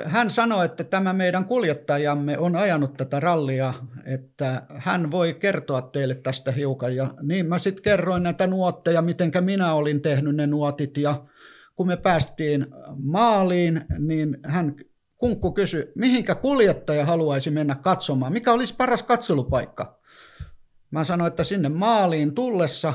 [0.06, 3.74] Hän sanoi, että tämä meidän kuljettajamme on ajanut tätä rallia,
[4.06, 6.96] että hän voi kertoa teille tästä hiukan.
[6.96, 10.98] Ja niin mä sitten kerroin näitä nuotteja, mitenkä minä olin tehnyt ne nuotit.
[10.98, 11.24] Ja
[11.76, 12.68] kun me päästiin
[13.04, 14.76] maaliin, niin hän
[15.18, 20.00] Kunkku kysyi, mihinkä kuljettaja haluaisi mennä katsomaan, mikä olisi paras katselupaikka.
[20.92, 22.94] Mä sanoin, että sinne maaliin tullessa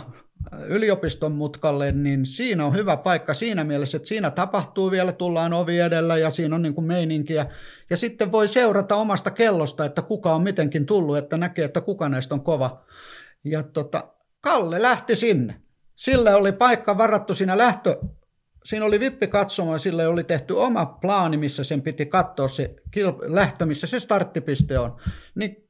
[0.66, 5.78] yliopiston mutkalle, niin siinä on hyvä paikka siinä mielessä, että siinä tapahtuu vielä, tullaan ovi
[5.78, 7.46] edellä ja siinä on niin kuin meininkiä.
[7.90, 12.08] Ja sitten voi seurata omasta kellosta, että kuka on mitenkin tullut, että näkee, että kuka
[12.08, 12.84] näistä on kova.
[13.44, 14.08] Ja tota,
[14.40, 15.54] Kalle lähti sinne.
[15.96, 17.98] Sille oli paikka varattu siinä lähtö,
[18.64, 22.76] siinä oli vippi katsomaan, sille oli tehty oma plaani, missä sen piti katsoa se
[23.26, 24.96] lähtö, missä se starttipiste on.
[25.34, 25.68] Niin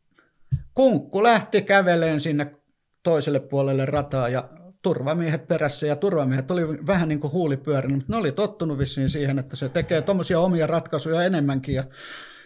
[0.75, 2.55] kunkku lähti käveleen sinne
[3.03, 4.49] toiselle puolelle rataa ja
[4.83, 9.39] turvamiehet perässä ja turvamiehet oli vähän niin kuin huulipyörinyt, mutta ne oli tottunut vissiin siihen,
[9.39, 11.85] että se tekee tuommoisia omia ratkaisuja enemmänkin ja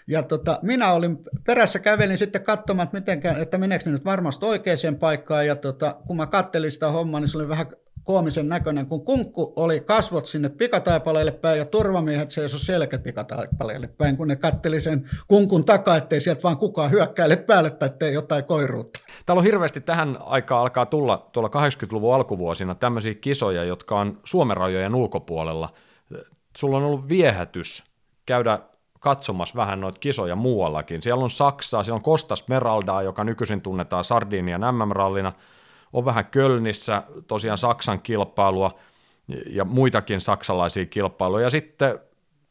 [0.08, 4.96] ja tota, minä olin perässä kävelin sitten katsomaan, että, mitenkään, että meneekö nyt varmasti oikeaan
[5.00, 5.46] paikkaan.
[5.46, 7.66] Ja tota, kun mä kattelin sitä hommaa, niin se oli vähän
[8.06, 14.16] koomisen näköinen, kun kunkku oli kasvot sinne pikataipaleelle päin ja turvamiehet seisoi selkä pikataipaleelle päin,
[14.16, 18.44] kun ne katteli sen kunkun takaa, ettei sieltä vaan kukaan hyökkäile päälle tai ettei jotain
[18.44, 19.00] koiruutta.
[19.26, 24.56] Täällä on hirveästi tähän aikaan alkaa tulla tuolla 80-luvun alkuvuosina tämmöisiä kisoja, jotka on Suomen
[24.56, 25.68] rajojen ulkopuolella.
[26.56, 27.84] Sulla on ollut viehätys
[28.26, 28.58] käydä
[29.00, 31.02] katsomassa vähän noita kisoja muuallakin.
[31.02, 35.32] Siellä on Saksaa, siellä on Kostas Meraldaa, joka nykyisin tunnetaan Sardinian MM-rallina–
[35.92, 38.78] on vähän Kölnissä tosiaan Saksan kilpailua
[39.50, 41.44] ja muitakin saksalaisia kilpailuja.
[41.46, 41.98] Ja sitten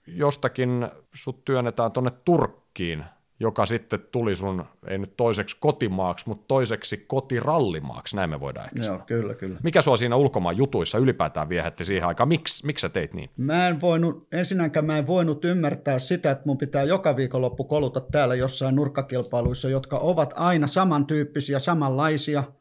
[0.07, 3.03] jostakin sut työnnetään tuonne Turkkiin,
[3.39, 8.83] joka sitten tuli sun, ei nyt toiseksi kotimaaksi, mutta toiseksi kotirallimaaksi, näin me voidaan ehkä
[8.85, 9.59] Joo, kyllä, kyllä.
[9.63, 12.29] Mikä sua siinä ulkomaan jutuissa ylipäätään viehätti siihen aikaan?
[12.29, 13.29] Miks, miksi sä teit niin?
[13.37, 18.01] Mä en voinut, ensinnäkään mä en voinut ymmärtää sitä, että mun pitää joka viikonloppu koluta
[18.01, 22.43] täällä jossain nurkkakilpailuissa, jotka ovat aina samantyyppisiä, samanlaisia–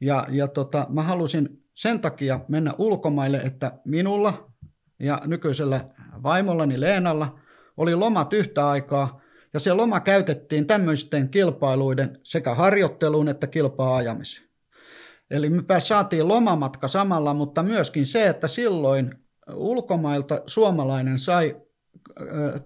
[0.00, 4.50] ja, ja tota, mä halusin sen takia mennä ulkomaille, että minulla
[4.98, 5.84] ja nykyisellä
[6.22, 7.38] vaimollani Leenalla
[7.76, 9.20] oli lomat yhtä aikaa,
[9.54, 14.46] ja se loma käytettiin tämmöisten kilpailuiden sekä harjoitteluun että kilpaa ajamiseen.
[15.30, 19.14] Eli me saatiin lomamatka samalla, mutta myöskin se, että silloin
[19.54, 21.56] ulkomailta suomalainen sai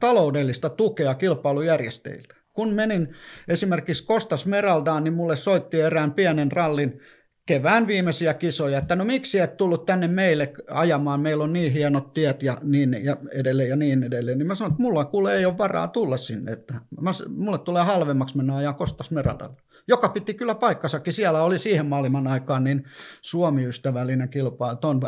[0.00, 2.34] taloudellista tukea kilpailujärjestäjiltä.
[2.52, 3.14] Kun menin
[3.48, 7.00] esimerkiksi Kostas Meraldaan, niin mulle soitti erään pienen rallin
[7.46, 12.12] kevään viimeisiä kisoja, että no miksi et tullut tänne meille ajamaan, meillä on niin hienot
[12.12, 14.38] tiet ja niin ja edelleen ja niin edelleen.
[14.38, 17.82] Niin mä sanoin, että mulla kuule ei ole varaa tulla sinne, että mä, mulle tulee
[17.82, 19.56] halvemmaksi mennä ajaa Kostas Meradalla.
[19.88, 22.84] Joka piti kyllä paikkasakin, siellä oli siihen maailman aikaan niin
[23.22, 25.00] Suomi-ystävällinen kilpailu, ton,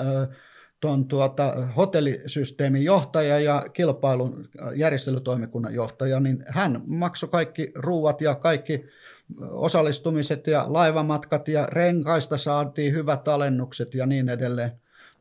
[0.81, 8.85] ton tuota, hotellisysteemin johtaja ja kilpailun järjestelytoimikunnan johtaja, niin hän maksoi kaikki ruuat ja kaikki
[9.51, 14.73] osallistumiset ja laivamatkat ja renkaista saatiin hyvät alennukset ja niin edelleen.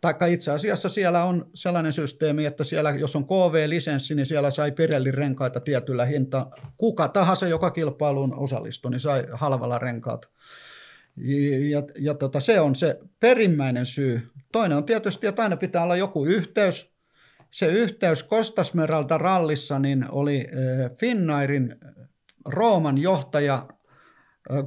[0.01, 4.71] Taikka itse asiassa siellä on sellainen systeemi, että siellä, jos on KV-lisenssi, niin siellä sai
[4.71, 6.47] Pirelli renkaita tietyllä hinta.
[6.77, 10.29] Kuka tahansa, joka kilpailuun osallistui, niin sai halvalla renkaat.
[11.69, 14.21] Ja, ja tota, se on se perimmäinen syy.
[14.51, 16.91] Toinen on tietysti, että aina pitää olla joku yhteys.
[17.51, 21.75] Se yhteys Kostasmeralda rallissa niin oli eh, Finnairin
[22.45, 23.67] Rooman johtaja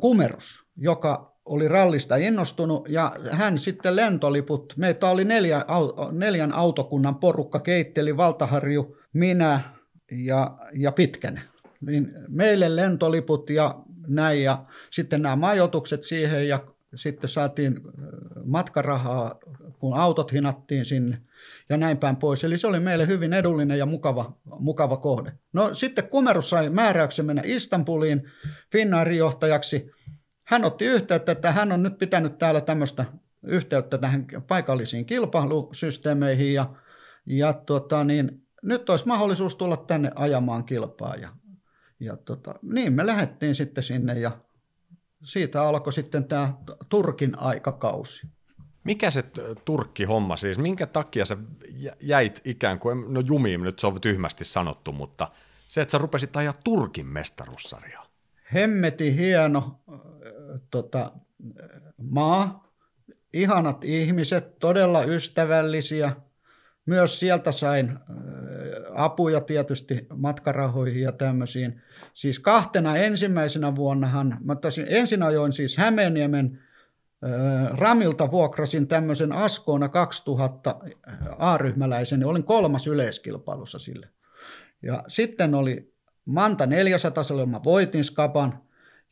[0.01, 5.65] Kumerus, joka oli rallista innostunut ja hän sitten lentoliput, meitä oli neljä,
[6.13, 9.61] neljän autokunnan porukka, Keitteli, Valtaharju, minä
[10.11, 11.43] ja, ja Pitkänen.
[11.81, 13.75] Niin meille lentoliput ja
[14.07, 16.65] näin ja sitten nämä majoitukset siihen ja
[16.95, 17.81] sitten saatiin
[18.45, 19.39] matkarahaa,
[19.79, 21.19] kun autot hinattiin sinne
[21.69, 22.45] ja näin päin pois.
[22.45, 25.33] Eli se oli meille hyvin edullinen ja mukava, mukava kohde.
[25.53, 28.31] No sitten Kumerus sai määräyksen mennä Istanbuliin
[28.73, 29.91] Finnairin johtajaksi.
[30.45, 33.05] Hän otti yhteyttä, että hän on nyt pitänyt täällä tämmöistä
[33.43, 36.75] yhteyttä tähän paikallisiin kilpailusysteemeihin ja,
[37.27, 41.15] ja tota, niin, nyt olisi mahdollisuus tulla tänne ajamaan kilpaa.
[41.15, 41.29] Ja,
[42.01, 44.31] ja tota, niin me lähdettiin sitten sinne ja
[45.23, 46.55] siitä alkoi sitten tämä
[46.89, 48.27] Turkin aikakausi.
[48.89, 49.25] Mikä se
[49.65, 51.37] Turkki-homma siis, minkä takia sä
[52.01, 55.29] jäit ikään kuin, no jumiin nyt se on tyhmästi sanottu, mutta
[55.69, 58.07] se, että sä rupesit ajaa Turkin mestaruussarjaa.
[58.55, 60.01] Hemmeti hieno äh,
[60.71, 61.13] tota,
[61.97, 62.73] maa,
[63.33, 66.13] ihanat ihmiset, todella ystävällisiä.
[66.87, 67.97] Myös sieltä sain äh,
[68.95, 71.83] apuja tietysti matkarahoihin ja tämmöisiin.
[72.15, 76.68] Siis kahtena ensimmäisenä vuonnahan, mä tasin, ensin ajoin siis Hämeenniemen
[77.71, 80.77] Ramilta vuokrasin tämmöisen Askoona 2000
[81.39, 84.09] A-ryhmäläisen, niin olin kolmas yleiskilpailussa sille.
[84.83, 85.95] Ja sitten oli
[86.29, 88.63] Manta 400, jolla mä voitin skapan.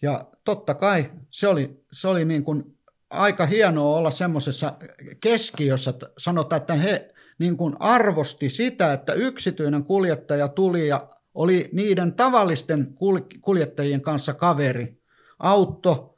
[0.03, 2.77] Ja totta kai se oli, se oli niin kuin
[3.11, 4.73] aika hienoa olla semmoisessa
[5.21, 12.13] keskiössä, sanotaan, että he niin kuin arvosti sitä, että yksityinen kuljettaja tuli ja oli niiden
[12.13, 12.95] tavallisten
[13.41, 15.01] kuljettajien kanssa kaveri.
[15.39, 16.16] Auto,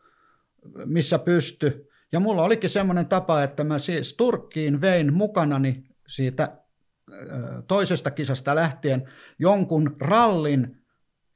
[0.84, 1.88] missä pysty.
[2.12, 6.56] Ja mulla olikin semmoinen tapa, että mä siis Turkkiin vein mukanani siitä
[7.68, 9.08] toisesta kisasta lähtien
[9.38, 10.76] jonkun rallin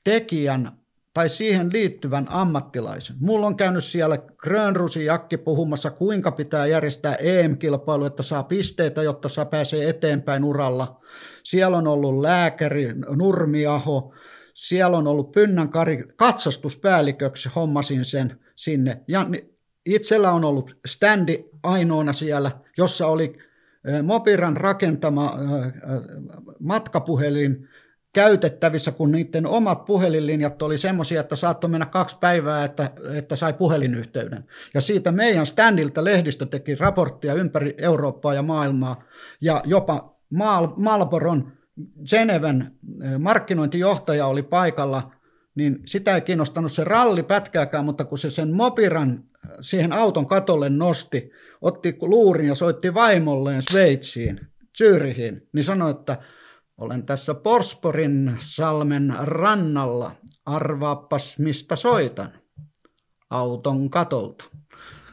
[0.05, 0.73] tekijän
[1.15, 3.17] tai siihen liittyvän ammattilaisen.
[3.21, 9.29] Mulla on käynyt siellä Grönrusin Jakki puhumassa, kuinka pitää järjestää EM-kilpailu, että saa pisteitä, jotta
[9.29, 11.01] saa pääsee eteenpäin uralla.
[11.45, 14.15] Siellä on ollut lääkäri Nurmiaho,
[14.55, 19.01] siellä on ollut Pynnän Kari katsastuspäälliköksi, hommasin sen sinne.
[19.09, 19.27] Ja
[19.87, 23.39] itsellä on ollut standi ainoana siellä, jossa oli
[24.03, 25.39] Mopiran rakentama
[26.59, 27.69] matkapuhelin
[28.13, 33.53] käytettävissä, kun niiden omat puhelinlinjat oli semmoisia, että saattoi mennä kaksi päivää, että, että sai
[33.53, 34.45] puhelinyhteyden.
[34.75, 39.05] Ja siitä meidän standilta lehdistö teki raporttia ympäri Eurooppaa ja maailmaa,
[39.41, 41.53] ja jopa Mal- Malboron
[42.11, 42.71] Geneven
[43.19, 45.13] markkinointijohtaja oli paikalla,
[45.55, 49.25] niin sitä ei kiinnostanut se ralli pätkääkään, mutta kun se sen mopiran
[49.61, 51.31] siihen auton katolle nosti,
[51.61, 54.41] otti luurin ja soitti vaimolleen Sveitsiin,
[54.79, 56.19] Zyrihin, niin sanoi, että
[56.79, 60.13] olen tässä Porsporin salmen rannalla.
[60.47, 62.33] Arvaappas, mistä soitan.
[63.31, 64.45] Auton katolta.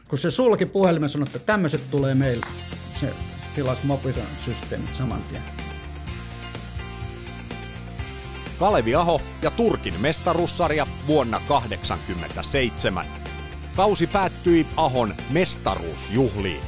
[0.08, 2.46] Kun se sulki puhelimen, sanoi, että tämmöiset tulee meille.
[3.00, 3.14] Se
[3.56, 5.69] tilasi mobiilan systeemit saman tien.
[8.60, 13.06] Kalevi Aho ja Turkin mestaruussarja vuonna 1987.
[13.76, 16.62] Kausi päättyi Ahon mestaruusjuhliin.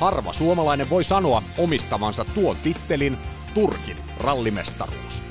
[0.00, 3.18] Harva suomalainen voi sanoa omistavansa tuon tittelin
[3.54, 5.24] Turkin rallimestaruus.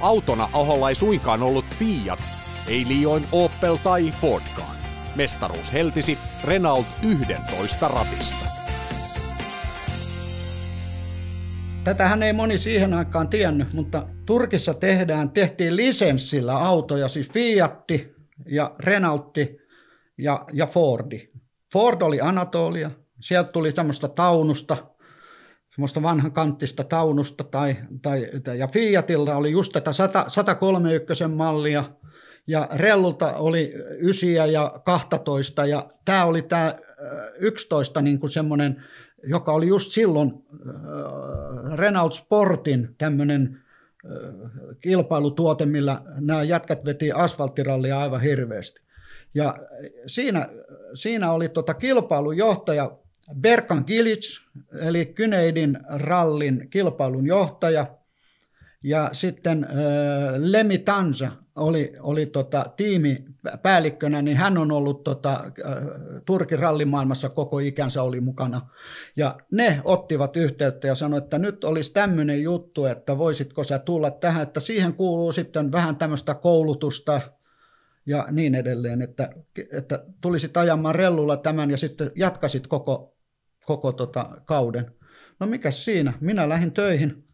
[0.00, 2.20] Autona Aholla ei suinkaan ollut Fiat,
[2.66, 4.76] ei liioin Opel tai Fordkaan.
[5.14, 8.61] Mestaruus heltisi Renault 11 ratissa.
[11.84, 18.14] Tätähän ei moni siihen aikaan tiennyt, mutta Turkissa tehdään, tehtiin lisenssillä autoja, siis Fiatti
[18.46, 19.58] ja Renaultti
[20.18, 21.30] ja, ja Fordi.
[21.72, 24.76] Ford oli Anatolia, sieltä tuli semmoista taunusta,
[25.74, 28.28] semmoista vanhan kanttista taunusta, tai, tai,
[28.58, 31.84] ja Fiatilla oli just tätä 100, 131 mallia,
[32.46, 36.74] ja Rellulta oli 9 ja 12, ja tämä oli tämä
[37.38, 38.84] 11 niin kuin semmoinen,
[39.22, 43.62] joka oli just silloin äh, Renault Sportin tämmöinen
[44.04, 44.50] äh,
[44.80, 48.80] kilpailutuote, millä nämä jätkät veti asfalttirallia aivan hirveästi.
[49.34, 49.58] Ja
[50.06, 50.48] siinä,
[50.94, 52.96] siinä oli tota kilpailujohtaja
[53.40, 54.40] Berkan Gilic,
[54.80, 57.86] eli Kyneidin rallin kilpailun johtaja,
[58.82, 59.70] ja sitten äh,
[60.36, 65.76] Lemi Tanza oli, oli tota, tiimipäällikkönä, niin hän on ollut tota, äh,
[66.24, 68.60] Turkin rallimaailmassa koko ikänsä oli mukana.
[69.16, 74.10] Ja ne ottivat yhteyttä ja sanoivat, että nyt olisi tämmöinen juttu, että voisitko sä tulla
[74.10, 77.20] tähän, että siihen kuuluu sitten vähän tämmöistä koulutusta,
[78.06, 79.30] ja niin edelleen, että,
[79.72, 83.16] että tulisit ajamaan rellulla tämän ja sitten jatkasit koko,
[83.66, 84.92] koko tota kauden.
[85.40, 86.12] No mikä siinä?
[86.20, 87.24] Minä lähdin töihin.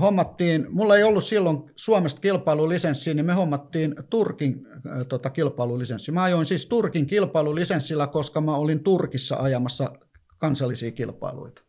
[0.00, 4.66] Hommattiin, mulla ei ollut silloin Suomesta kilpailulisenssiä, niin me hommattiin Turkin
[5.08, 6.12] tota, kilpailulisenssi.
[6.12, 9.92] Mä ajoin siis Turkin kilpailulisenssillä, koska mä olin Turkissa ajamassa
[10.38, 11.62] kansallisia kilpailuita.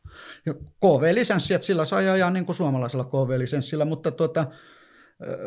[0.46, 4.46] Ja KV-lisenssi, että sillä sai ajaa niin kuin suomalaisella KV-lisenssillä, mutta tuota,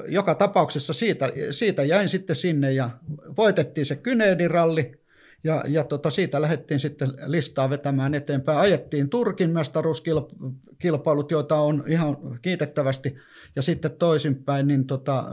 [0.08, 2.90] joka tapauksessa siitä, siitä jäin sitten sinne ja
[3.36, 5.00] voitettiin se Kyneedin ralli
[5.44, 8.58] ja, ja tota, siitä lähdettiin sitten listaa vetämään eteenpäin.
[8.58, 13.16] Ajettiin Turkin mestaruuskilpailut, joita on ihan kiitettävästi
[13.56, 15.24] ja sitten toisinpäin niin tota,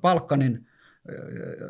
[0.00, 0.66] Balkanin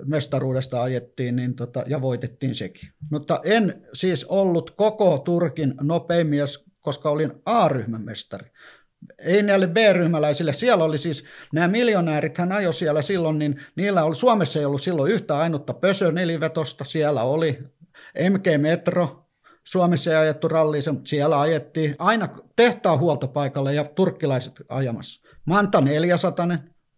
[0.04, 2.88] mestaruudesta ajettiin niin tota, ja voitettiin sekin.
[3.10, 8.50] Mutta en siis ollut koko Turkin nopein mies, koska olin A-ryhmän mestari
[9.18, 14.14] ei näille B-ryhmäläisille, siellä oli siis, nämä miljonäärit hän ajoi siellä silloin, niin niillä oli,
[14.14, 17.58] Suomessa ei ollut silloin yhtä ainutta pösö nelivetosta, siellä oli
[18.30, 19.26] MG Metro,
[19.64, 25.28] Suomessa ei ajettu ralliin, mutta siellä ajettiin aina tehtaan huoltopaikalle ja turkkilaiset ajamassa.
[25.44, 26.46] Manta 400,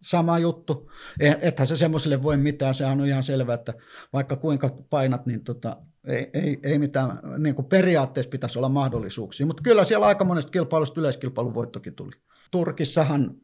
[0.01, 0.91] sama juttu.
[1.19, 3.73] Eh, ethän se semmoiselle voi mitään, se on ihan selvää, että
[4.13, 5.77] vaikka kuinka painat, niin tota,
[6.07, 9.45] ei, ei, ei mitään, niin kuin periaatteessa pitäisi olla mahdollisuuksia.
[9.45, 12.11] Mutta kyllä siellä aika monesta kilpailusta yleiskilpailun voittokin tuli.
[12.51, 13.35] Turkissahan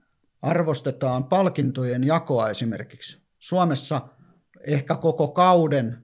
[0.41, 3.21] arvostetaan palkintojen jakoa esimerkiksi.
[3.39, 4.01] Suomessa
[4.67, 6.03] ehkä koko kauden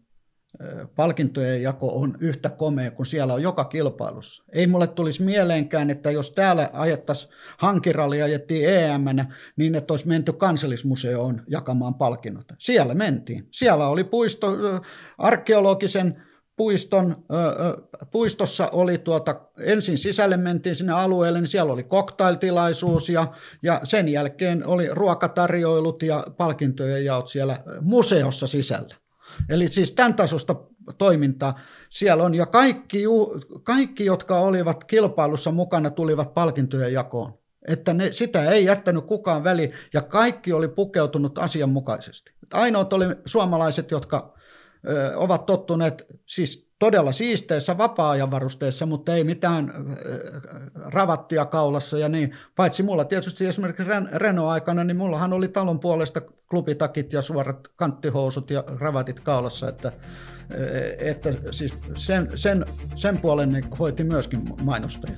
[0.95, 4.43] palkintojen jako on yhtä komea kuin siellä on joka kilpailussa.
[4.53, 9.05] Ei mulle tulisi mieleenkään, että jos täällä ajettaisiin hankiralli ajettiin EM,
[9.57, 12.45] niin että olisi menty kansallismuseoon jakamaan palkinnot.
[12.57, 13.47] Siellä mentiin.
[13.51, 14.47] Siellä oli puisto,
[15.17, 16.23] arkeologisen
[16.57, 17.25] puiston,
[18.11, 23.27] puistossa oli tuota, ensin sisälle mentiin sinne alueelle, niin siellä oli koktailtilaisuus ja,
[23.61, 28.95] ja sen jälkeen oli ruokatarjoilut ja palkintojen jaot siellä museossa sisällä.
[29.49, 30.55] Eli siis tämän tasosta
[30.97, 33.03] toimintaa siellä on, ja kaikki,
[33.63, 37.33] kaikki, jotka olivat kilpailussa mukana, tulivat palkintojen jakoon.
[37.67, 42.31] Että ne, sitä ei jättänyt kukaan väli, ja kaikki oli pukeutunut asianmukaisesti.
[42.53, 44.36] Ainoat oli suomalaiset, jotka
[45.15, 49.73] ovat tottuneet siis todella siisteissä vapaa-ajan varusteissa, mutta ei mitään
[50.75, 52.35] ravattia kaulassa ja niin.
[52.55, 58.63] Paitsi mulla tietysti esimerkiksi Renault-aikana, niin mullahan oli talon puolesta klubitakit ja suorat kanttihousut ja
[58.67, 59.91] ravatit kaulassa, että,
[60.99, 62.65] että siis sen, sen,
[62.95, 65.17] sen puolen hoiti myöskin mainostaja.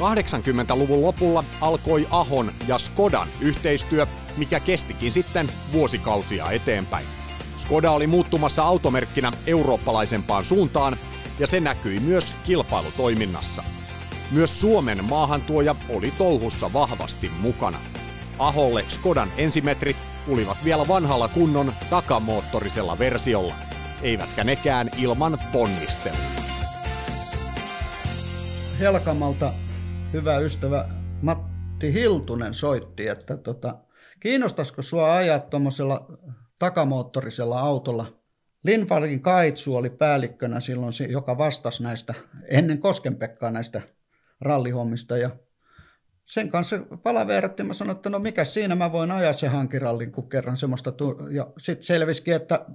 [0.00, 7.06] 80-luvun lopulla alkoi Ahon ja Skodan yhteistyö, mikä kestikin sitten vuosikausia eteenpäin.
[7.56, 10.96] Skoda oli muuttumassa automerkkinä eurooppalaisempaan suuntaan,
[11.38, 13.64] ja se näkyi myös kilpailutoiminnassa.
[14.30, 17.78] Myös Suomen maahantuoja oli touhussa vahvasti mukana.
[18.38, 19.96] Aholle Skodan ensimetrit
[20.26, 23.54] tulivat vielä vanhalla kunnon takamoottorisella versiolla,
[24.02, 26.18] eivätkä nekään ilman ponnistelua.
[28.80, 29.52] Helkamalta
[30.12, 30.88] hyvä ystävä
[31.22, 33.78] Matti Hiltunen soitti, että tota,
[34.20, 36.18] kiinnostaisiko sua ajaa tuommoisella
[36.58, 38.06] takamoottorisella autolla.
[38.62, 42.14] Lindvalkin Kaitsu oli päällikkönä silloin, joka vastasi näistä,
[42.48, 43.82] ennen Koskenpekkaa näistä
[44.40, 45.30] rallihommista ja
[46.24, 47.66] sen kanssa palaveerattiin.
[47.66, 50.92] Mä sanoin, että no mikä siinä mä voin ajaa se hankirallin, kun kerran semmoista.
[50.92, 52.66] Tu- ja sitten selvisikin, että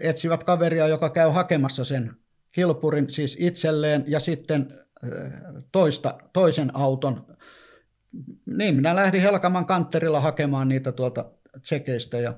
[0.00, 2.16] etsivät kaveria, joka käy hakemassa sen
[2.52, 4.78] kilpurin siis itselleen ja sitten
[5.72, 7.26] toista, toisen auton.
[8.46, 11.30] Niin, minä lähdin Helkaman kantterilla hakemaan niitä tuolta
[11.62, 12.34] tsekeistä ja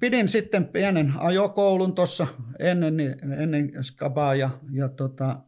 [0.00, 2.26] pidin sitten pienen ajokoulun tuossa
[2.58, 2.94] ennen,
[3.38, 5.40] ennen skabaa ja, ja tota,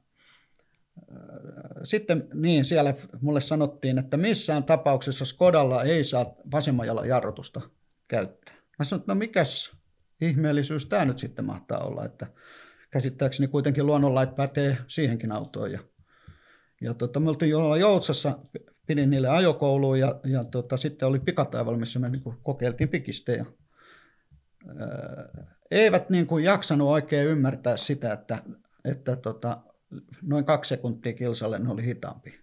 [1.85, 7.61] sitten niin siellä mulle sanottiin, että missään tapauksessa Skodalla ei saa vasemman jalan jarrutusta
[8.09, 8.55] käyttää.
[8.79, 9.72] Mä sanoin, että no mikäs
[10.20, 12.26] ihmeellisyys tämä nyt sitten mahtaa olla, että
[12.91, 15.72] käsittääkseni kuitenkin luonnonlait pätee siihenkin autoon.
[15.72, 15.79] Ja,
[16.81, 17.51] ja tota, me oltiin
[17.81, 18.39] Joutsassa,
[18.87, 22.91] pidin niille ajokouluun ja, ja tota, sitten oli pikataival, missä me niin kokeiltiin
[24.66, 28.43] ää, eivät niin kuin jaksanut oikein ymmärtää sitä, että,
[28.85, 29.61] että tota,
[30.22, 32.39] noin kaksi sekuntia kilsalle ne oli hitaampi.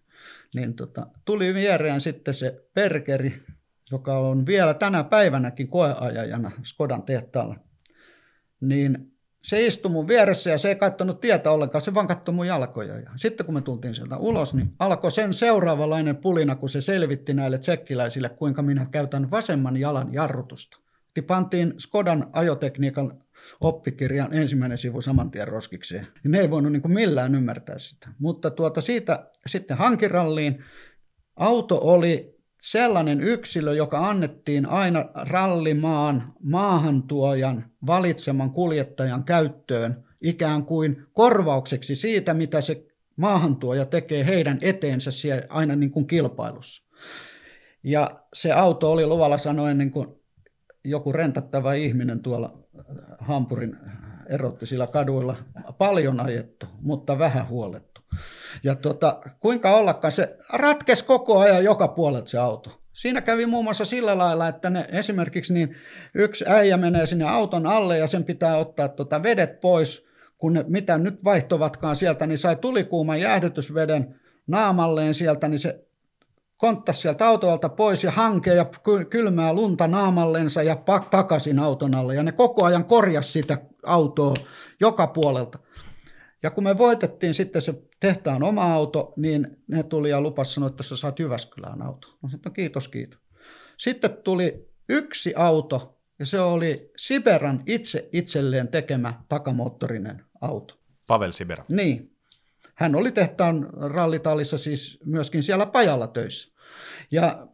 [0.56, 3.44] Niin tota, tuli viereen sitten se Perkeri,
[3.92, 7.56] joka on vielä tänä päivänäkin koeajajana Skodan tehtaalla.
[8.62, 9.15] Niin
[9.46, 13.00] se istui mun vieressä ja se ei katsonut tietä ollenkaan, se vaan katsoi mun jalkoja.
[13.00, 17.34] Ja sitten kun me tultiin sieltä ulos, niin alkoi sen seuraavanlainen pulina, kun se selvitti
[17.34, 20.78] näille tsekkiläisille, kuinka minä käytän vasemman jalan jarrutusta.
[21.28, 23.12] Pantiin Skodan ajotekniikan
[23.62, 26.08] oppikirjan ensimmäinen sivu saman tien roskikseen.
[26.24, 28.10] Ja ne ei voinut niin millään ymmärtää sitä.
[28.20, 30.64] Mutta tuota siitä sitten hankiralliin
[31.36, 32.35] auto oli
[32.72, 42.62] sellainen yksilö, joka annettiin aina rallimaan maahantuojan valitseman kuljettajan käyttöön ikään kuin korvaukseksi siitä, mitä
[42.62, 46.84] se maahantuoja tekee heidän eteensä siellä aina niin kuin kilpailussa.
[47.84, 50.08] Ja se auto oli luvalla sanoen niin kuin
[50.84, 52.60] joku rentattava ihminen tuolla
[53.20, 53.78] Hampurin
[54.30, 55.36] erotti sillä kaduilla.
[55.78, 57.95] Paljon ajettu, mutta vähän huolettu.
[58.64, 62.82] Ja tota, kuinka ollakaan se ratkes koko ajan joka puolelta se auto.
[62.94, 65.76] Siinä kävi muun muassa sillä lailla, että ne, esimerkiksi niin
[66.14, 70.06] yksi äijä menee sinne auton alle ja sen pitää ottaa tota vedet pois,
[70.38, 75.86] kun ne, mitä nyt vaihtovatkaan sieltä, niin sai tulikuuman jäähdytysveden naamalleen sieltä, niin se
[76.58, 78.66] konttasi sieltä autolta pois ja hankea ja
[79.10, 82.16] kylmää lunta naamallensa ja pak takaisin auton alle.
[82.16, 84.34] Ja ne koko ajan korjasi sitä autoa
[84.80, 85.60] joka puolelta.
[86.46, 90.70] Ja kun me voitettiin sitten se tehtaan oma auto, niin ne tuli ja lupas sanoa,
[90.70, 92.08] että sä saat Jyväskylään auto.
[92.08, 93.20] Mä sanoin, no kiitos, kiitos.
[93.78, 100.76] Sitten tuli yksi auto, ja se oli Siberan itse itselleen tekemä takamoottorinen auto.
[101.08, 101.66] Pavel Sibera.
[101.70, 102.12] Niin,
[102.76, 106.50] hän oli tehtaan rallitallissa siis myöskin siellä pajalla töissä.
[107.12, 107.48] Ja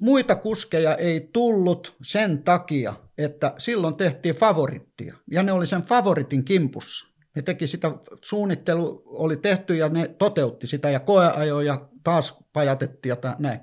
[0.00, 5.14] muita kuskeja ei tullut sen takia, että silloin tehtiin favorittia.
[5.30, 7.05] Ja ne oli sen favoritin kimpussa.
[7.36, 13.36] Ne teki sitä, suunnittelu oli tehty ja ne toteutti sitä ja koeajoja taas pajatettiin ja
[13.38, 13.60] näin.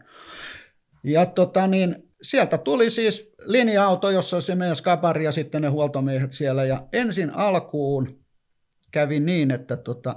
[1.03, 6.31] Ja tota niin, sieltä tuli siis linja-auto, jossa se meidän skapari ja sitten ne huoltomiehet
[6.31, 6.63] siellä.
[6.63, 8.19] Ja ensin alkuun
[8.91, 10.15] kävi niin, että tota,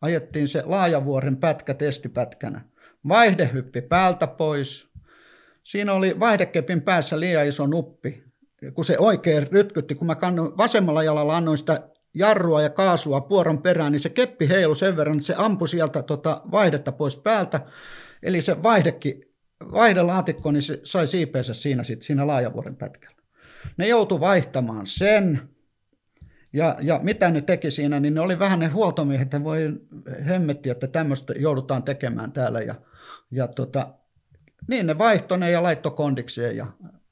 [0.00, 2.64] ajettiin se laajavuoren pätkä testipätkänä.
[3.08, 4.88] Vaihde hyppi päältä pois.
[5.62, 8.24] Siinä oli vaihdekepin päässä liian iso nuppi.
[8.74, 13.62] Kun se oikein rytkytti, kun mä kannoin vasemmalla jalalla annoin sitä jarrua ja kaasua puoron
[13.62, 17.60] perään, niin se keppi heilu sen verran, että se ampui sieltä tota vaihdetta pois päältä.
[18.22, 19.20] Eli se vaihdekin,
[19.72, 23.16] vaihdelaatikko, niin se sai siipeensä siinä, sit, siinä laajavuoren pätkällä.
[23.76, 25.48] Ne joutu vaihtamaan sen,
[26.52, 29.80] ja, ja mitä ne teki siinä, niin ne oli vähän ne huoltomiehet, että voi
[30.26, 32.60] hemmetti, että tämmöistä joudutaan tekemään täällä.
[32.60, 32.74] Ja,
[33.30, 33.94] ja tota,
[34.68, 36.66] niin ne vaihtoi ne ja laittoi kondikseen ja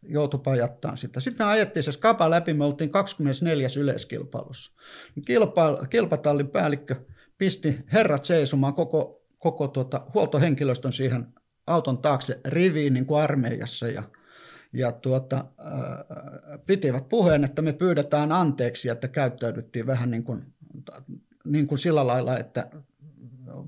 [0.09, 1.21] joutui jättämään sitä.
[1.21, 3.69] Sitten me ajettiin se skapa läpi, me oltiin 24.
[3.79, 4.73] yleiskilpailussa.
[5.27, 6.97] Kilpa, kilpatallin päällikkö
[7.39, 11.27] pisti herrat seisomaan koko, koko tuota, huoltohenkilöstön siihen
[11.67, 14.03] auton taakse riviin niin kuin armeijassa ja,
[14.73, 20.45] ja tuota, äh, pitivät puheen, että me pyydetään anteeksi, että käyttäydyttiin vähän niin kuin,
[21.45, 22.71] niin kuin sillä lailla, että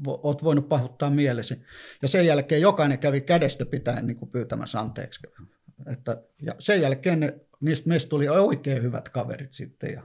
[0.06, 1.62] olet voinut pahoittaa mielesi.
[2.02, 5.20] Ja sen jälkeen jokainen kävi kädestä pitäen niin kuin pyytämässä anteeksi.
[5.92, 9.92] Että, ja sen jälkeen ne, niistä meistä tuli oikein hyvät kaverit sitten.
[9.92, 10.02] Ja,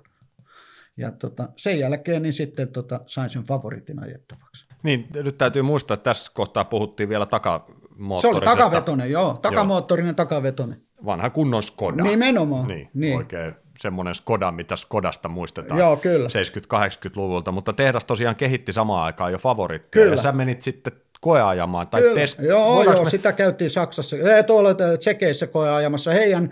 [0.97, 4.65] ja tota, sen jälkeen niin sitten tota, sain sen favoritin ajettavaksi.
[4.83, 8.21] Niin, nyt täytyy muistaa, että tässä kohtaa puhuttiin vielä takamoottorisesta.
[8.21, 9.39] Se oli takavetonen, joo.
[9.41, 10.15] Takamoottorinen, joo.
[10.15, 10.81] takavetonen.
[11.05, 12.03] Vanha kunnon Skoda.
[12.03, 12.67] Nimenomaan.
[12.67, 13.17] Niin, niin.
[13.17, 16.27] oikein semmoinen Skoda, mitä Skodasta muistetaan Joo, kyllä.
[16.27, 20.03] 70-80-luvulta, mutta tehdas tosiaan kehitti samaan aikaan jo favoritteja.
[20.03, 20.13] Kyllä.
[20.13, 22.15] Ja sä menit sitten koeajamaan tai Kyllä.
[22.15, 22.39] test...
[22.39, 23.09] Joo, joo me...
[23.09, 24.17] sitä käytiin Saksassa,
[24.47, 26.11] tuolla Tsekeissä koeajamassa.
[26.11, 26.51] Heidän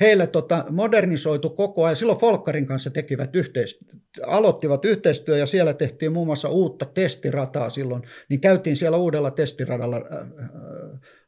[0.00, 1.96] heille tota, modernisoitu koko ajan.
[1.96, 3.88] Silloin Folkkarin kanssa tekivät yhteistyö,
[4.26, 9.96] aloittivat yhteistyö ja siellä tehtiin muun muassa uutta testirataa silloin, niin käytiin siellä uudella testiradalla
[9.96, 10.28] äh,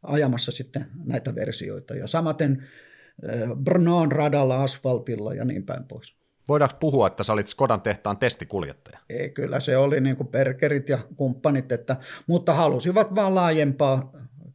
[0.03, 1.95] ajamassa sitten näitä versioita.
[1.95, 2.69] Ja samaten
[3.29, 6.20] äh, Brnon radalla, asfaltilla ja niin päin pois.
[6.51, 8.99] Voidaanko puhua, että sä olit Skodan tehtaan testikuljettaja?
[9.11, 11.97] Ei, kyllä se oli niin kuin perkerit ja kumppanit, että,
[12.27, 14.13] mutta halusivat vaan laajempaa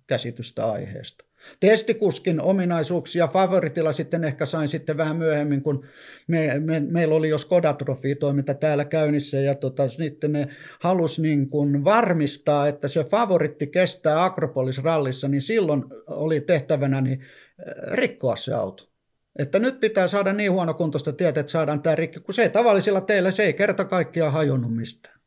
[0.08, 1.26] käsitystä aiheesta
[1.60, 5.86] testikuskin ominaisuuksia favoritilla sitten ehkä sain sitten vähän myöhemmin, kun
[6.28, 7.76] me, me, meillä oli jo Skoda
[8.20, 10.48] toiminta täällä käynnissä ja tota, sitten ne
[10.80, 17.94] halusi niin kuin varmistaa, että se favoritti kestää Akropolis-rallissa, niin silloin oli tehtävänä niin äh,
[17.94, 18.95] rikkoa se auto.
[19.40, 23.02] Että nyt pitää saada niin huonokuntoista tietä, että saadaan tämä rikki, kun se ei tavallisilla
[23.02, 25.20] teillä, se ei kerta kaikkiaan hajonnut mistään.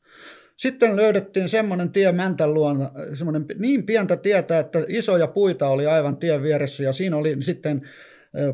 [0.56, 6.16] Sitten löydettiin semmoinen tie Mäntän luona, semmoinen niin pientä tietä, että isoja puita oli aivan
[6.16, 7.82] tien vieressä ja siinä oli sitten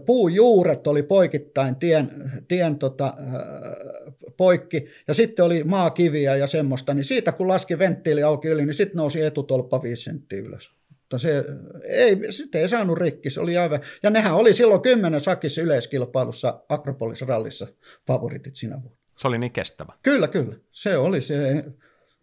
[0.06, 2.10] puujuuret oli poikittain tien,
[2.48, 3.14] tien tota,
[4.36, 8.74] poikki ja sitten oli maakiviä ja semmoista, niin siitä kun laski venttiili auki yli, niin
[8.74, 10.70] sitten nousi etutolppa 5 senttiä ylös.
[11.14, 11.44] Mutta se
[11.84, 16.60] ei, sitten ei saanut rikki, se oli aivan, ja nehän oli silloin kymmenen sakissa yleiskilpailussa
[16.68, 17.66] Akropolis-rallissa
[18.06, 18.98] favoritit sinä vuonna.
[19.18, 19.92] Se oli niin kestävä.
[20.02, 20.54] Kyllä, kyllä.
[20.70, 21.64] Se oli se,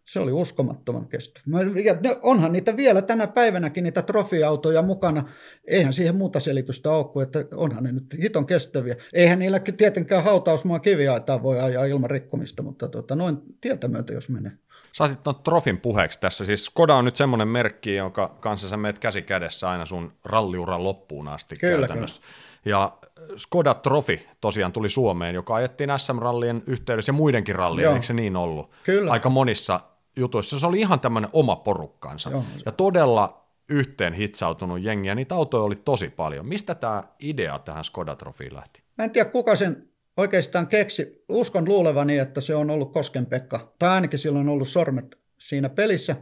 [0.05, 1.43] se oli uskomattoman kestävä.
[1.83, 5.29] Ja onhan niitä vielä tänä päivänäkin niitä trofiautoja mukana.
[5.67, 8.95] Eihän siihen muuta selitystä ole kuin, että onhan ne nyt hiton kestäviä.
[9.13, 14.29] Eihän niillä tietenkään hautausmaa kiviaitaa voi ajaa ilman rikkomista, mutta tuota, noin tietä myötä jos
[14.29, 14.51] menee.
[14.93, 16.45] Saatit tuon trofin puheeksi tässä.
[16.45, 20.83] Siis Skoda on nyt semmoinen merkki, jonka kanssa sä meet käsi kädessä aina sun ralliuran
[20.83, 22.21] loppuun asti kyllä, käytännössä.
[22.21, 22.31] Kyllä.
[22.65, 22.91] Ja
[23.37, 28.35] Skoda Trophy tosiaan tuli Suomeen, joka ajettiin SM-rallien yhteydessä ja muidenkin rallien, eikö se niin
[28.35, 28.71] ollut?
[28.83, 29.11] Kyllä.
[29.11, 29.79] Aika monissa
[30.15, 30.59] jutuissa.
[30.59, 32.29] Se oli ihan tämmöinen oma porukkansa.
[32.29, 32.43] Joo.
[32.65, 36.45] Ja todella yhteen hitsautunut jengi, ja niitä autoja oli tosi paljon.
[36.45, 38.83] Mistä tämä idea tähän Skoda Trofiin lähti?
[38.97, 39.90] Mä en tiedä, kuka sen
[40.21, 41.23] oikeastaan keksi.
[41.29, 45.69] Uskon luulevani, että se on ollut Kosken Pekka, tai ainakin silloin on ollut sormet siinä
[45.69, 46.15] pelissä.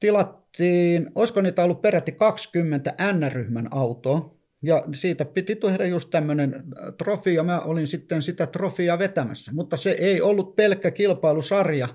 [0.00, 6.64] Tilattiin, olisiko niitä ollut peräti 20 N-ryhmän autoa, ja siitä piti tehdä just tämmöinen
[6.98, 9.52] trofi, ja mä olin sitten sitä trofia vetämässä.
[9.54, 11.88] Mutta se ei ollut pelkkä kilpailusarja,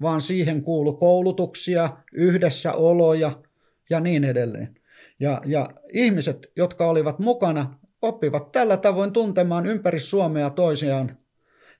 [0.00, 3.42] vaan siihen kuulu koulutuksia, yhdessäoloja
[3.90, 4.74] ja niin edelleen.
[5.20, 7.78] Ja, ja ihmiset, jotka olivat mukana,
[8.08, 11.16] oppivat tällä tavoin tuntemaan ympäri Suomea toisiaan.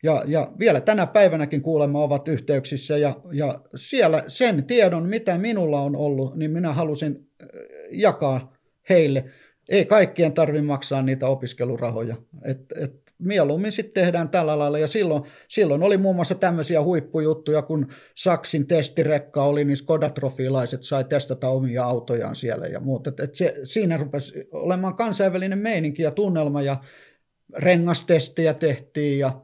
[0.02, 5.80] Ja, ja vielä tänä päivänäkin kuulemma ovat yhteyksissä ja, ja siellä sen tiedon, mitä minulla
[5.80, 7.48] on ollut, niin minä halusin äh,
[7.92, 8.56] jakaa
[8.88, 9.24] heille.
[9.68, 12.16] Ei kaikkien tarvitse maksaa niitä opiskelurahoja.
[12.44, 14.78] Et, et mieluummin sitten tehdään tällä lailla.
[14.78, 21.04] Ja silloin, silloin oli muun muassa tämmöisiä huippujuttuja, kun Saksin testirekka oli, niin Skoda-trofilaiset sai
[21.04, 23.10] testata omia autojaan siellä ja muuta.
[23.10, 26.76] Et, et se, siinä rupesi olemaan kansainvälinen meininki ja tunnelma ja
[27.54, 29.40] rengastestejä tehtiin ja,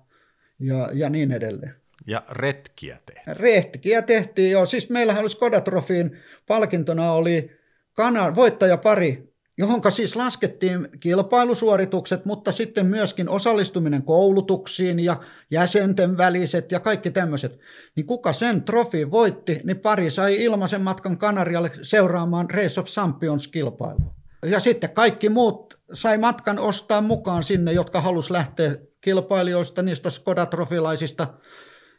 [0.60, 1.74] ja, ja niin edelleen.
[2.06, 3.36] Ja retkiä tehtiin.
[3.36, 4.66] Retkiä tehtiin, joo.
[4.66, 6.16] Siis meillähän oli Skoda Trofiin
[6.46, 7.50] palkintona oli
[7.92, 9.29] kana, voittajapari
[9.60, 17.58] johonka siis laskettiin kilpailusuoritukset, mutta sitten myöskin osallistuminen koulutuksiin ja jäsenten väliset ja kaikki tämmöiset.
[17.96, 24.14] Niin kuka sen trofi voitti, niin pari sai ilmaisen matkan Kanarialle seuraamaan Race of Champions-kilpailua.
[24.42, 31.26] Ja sitten kaikki muut sai matkan ostaa mukaan sinne, jotka halus lähteä kilpailijoista, niistä Skoda-trofilaisista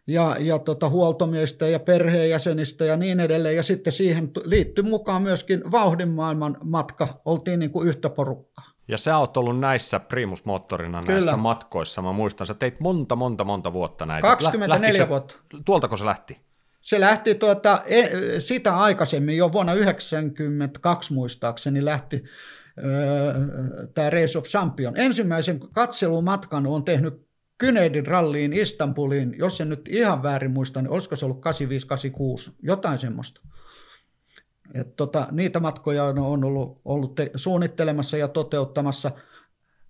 [0.08, 3.56] ja, ja tota, huoltomiehistä ja perheenjäsenistä ja niin edelleen.
[3.56, 7.22] Ja sitten siihen liittyi mukaan myöskin vauhdin maailman matka.
[7.26, 8.66] Oltiin niin kuin yhtä porukkaa.
[8.88, 11.14] Ja sä oot ollut näissä primusmoottorina Kyllä.
[11.14, 12.02] näissä matkoissa.
[12.02, 14.28] Mä muistan, sä teit monta, monta, monta vuotta näitä.
[14.28, 15.36] 24 Lä, vuotta.
[15.66, 16.38] Tuoltako se lähti?
[16.82, 18.06] Se lähti tuota, e,
[18.40, 22.24] sitä aikaisemmin, jo vuonna 1992 muistaakseni lähti
[23.94, 24.98] tämä Race of Champion.
[24.98, 27.31] Ensimmäisen katselumatkan on tehnyt
[27.62, 31.42] Kyneidin ralliin Istanbuliin, jos en nyt ihan väärin muista, niin olisiko se ollut
[32.50, 33.42] 85-86, jotain semmoista.
[34.74, 39.12] Et tota, niitä matkoja on ollut, ollut te, suunnittelemassa ja toteuttamassa.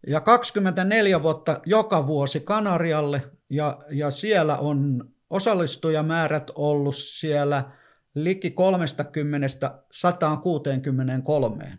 [0.07, 7.72] Ja 24 vuotta joka vuosi Kanarialle, ja, ja siellä on osallistujamäärät ollut siellä
[8.15, 8.55] liki
[11.69, 11.78] 30-163.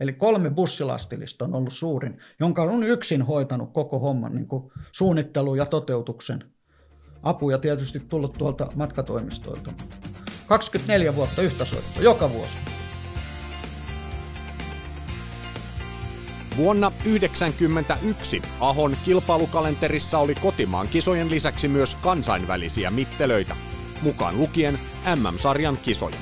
[0.00, 5.54] Eli kolme bussilastillista on ollut suurin, jonka on yksin hoitanut koko homman niin kuin suunnittelu
[5.54, 6.44] ja toteutuksen.
[7.22, 9.72] Apuja tietysti tullut tuolta matkatoimistoilta.
[10.46, 12.56] 24 vuotta yhtä soittoa, joka vuosi.
[16.56, 23.56] Vuonna 1991 Ahon kilpailukalenterissa oli kotimaan kisojen lisäksi myös kansainvälisiä mittelöitä,
[24.02, 24.78] mukaan lukien
[25.16, 26.16] MM-sarjan kisoja.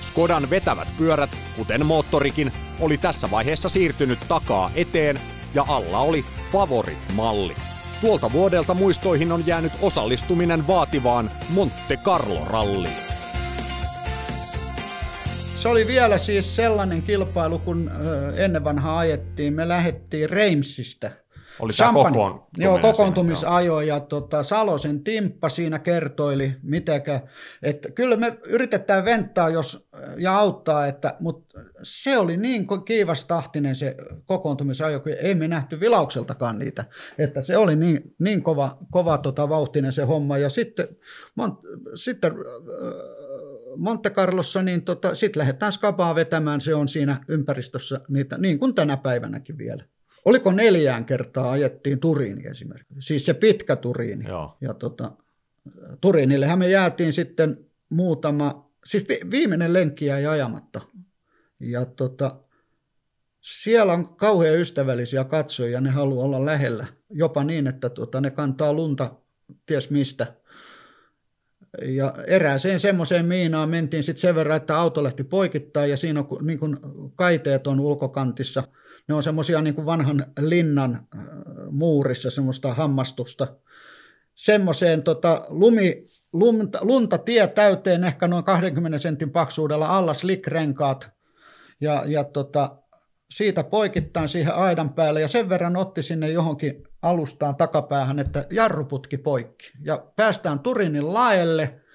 [0.00, 5.20] Skodan vetävät pyörät, kuten moottorikin, oli tässä vaiheessa siirtynyt takaa eteen
[5.54, 7.54] ja alla oli Favorit-malli.
[8.00, 13.06] Tuolta vuodelta muistoihin on jäänyt osallistuminen vaativaan Monte Carlo-ralliin.
[15.56, 17.90] Se oli vielä siis sellainen kilpailu, kun
[18.36, 19.52] ennen vanhaa ajettiin.
[19.52, 21.12] Me lähdettiin Reimsistä
[21.60, 27.20] oli tämä kokoon, Joo, kokoontumisajo ja tota, Salosen Timppa siinä kertoili, mitenkä,
[27.62, 33.96] että kyllä me yritetään venttaa jos, ja auttaa, että, mutta se oli niin kiivastahtinen se
[34.26, 36.84] kokoontumisajo, kun ei me nähty vilaukseltakaan niitä,
[37.18, 40.38] että se oli niin, niin kova, kova tota, vauhtinen se homma.
[40.38, 40.88] Ja sitten,
[41.34, 41.58] mon,
[41.94, 42.32] sitten
[43.76, 48.74] Monte Carlossa, niin tota, sitten lähdetään skabaa vetämään, se on siinä ympäristössä niitä, niin kuin
[48.74, 49.84] tänä päivänäkin vielä.
[50.26, 52.94] Oliko neljään kertaa ajettiin Turiini esimerkiksi?
[53.00, 54.28] Siis se pitkä Turiini.
[54.28, 54.56] Joo.
[54.60, 55.12] Ja tota,
[56.00, 60.80] Turiinillehän me jäätiin sitten muutama, siis viimeinen lenkki jäi ajamatta.
[61.60, 62.36] Ja tota,
[63.40, 66.86] siellä on kauhean ystävällisiä katsojia, ne haluaa olla lähellä.
[67.10, 69.10] Jopa niin, että tota, ne kantaa lunta
[69.66, 70.34] ties mistä.
[71.82, 76.46] Ja erääseen semmoiseen miinaan mentiin sitten sen verran, että auto lähti poikittaa ja siinä on
[76.46, 76.60] niin
[77.14, 78.62] kaiteet on ulkokantissa–
[79.08, 81.20] ne on semmoisia niin vanhan linnan äh,
[81.70, 83.46] muurissa semmoista hammastusta.
[84.34, 91.10] Semmoiseen tota, lumi, lunta, lunta tie täyteen ehkä noin 20 sentin paksuudella alla slick-renkaat
[91.80, 92.76] ja, ja tota,
[93.30, 99.18] siitä poikittain siihen aidan päälle ja sen verran otti sinne johonkin alustaan takapäähän, että jarruputki
[99.18, 99.72] poikki.
[99.84, 101.74] Ja päästään Turinin laelle–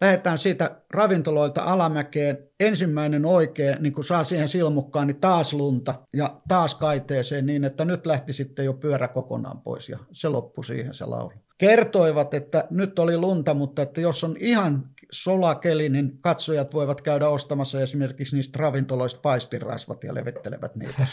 [0.00, 6.40] lähdetään siitä ravintoloilta alamäkeen, ensimmäinen oikein, niin kun saa siihen silmukkaan, niin taas lunta ja
[6.48, 10.94] taas kaiteeseen niin, että nyt lähti sitten jo pyörä kokonaan pois ja se loppui siihen
[10.94, 11.32] se laulu.
[11.58, 17.28] Kertoivat, että nyt oli lunta, mutta että jos on ihan solakeli, niin katsojat voivat käydä
[17.28, 21.06] ostamassa esimerkiksi niistä ravintoloista paistirasvat ja levittelevät niitä.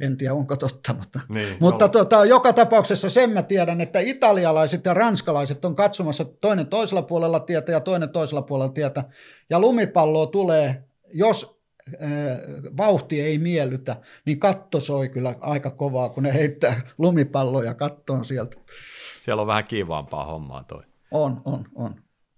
[0.00, 4.84] en tiedä, onko totta, mutta, niin, mutta tota, joka tapauksessa sen mä tiedän, että italialaiset
[4.84, 9.04] ja ranskalaiset on katsomassa toinen toisella puolella tietä ja toinen toisella puolella tietä.
[9.50, 11.60] Ja lumipalloa tulee, jos
[11.94, 12.00] äh,
[12.76, 13.96] vauhti ei miellytä,
[14.26, 18.56] niin katto soi kyllä aika kovaa, kun ne heittää lumipalloja kattoon sieltä.
[19.20, 20.82] Siellä on vähän kivaampaa hommaa toi.
[21.10, 21.94] On, on, on.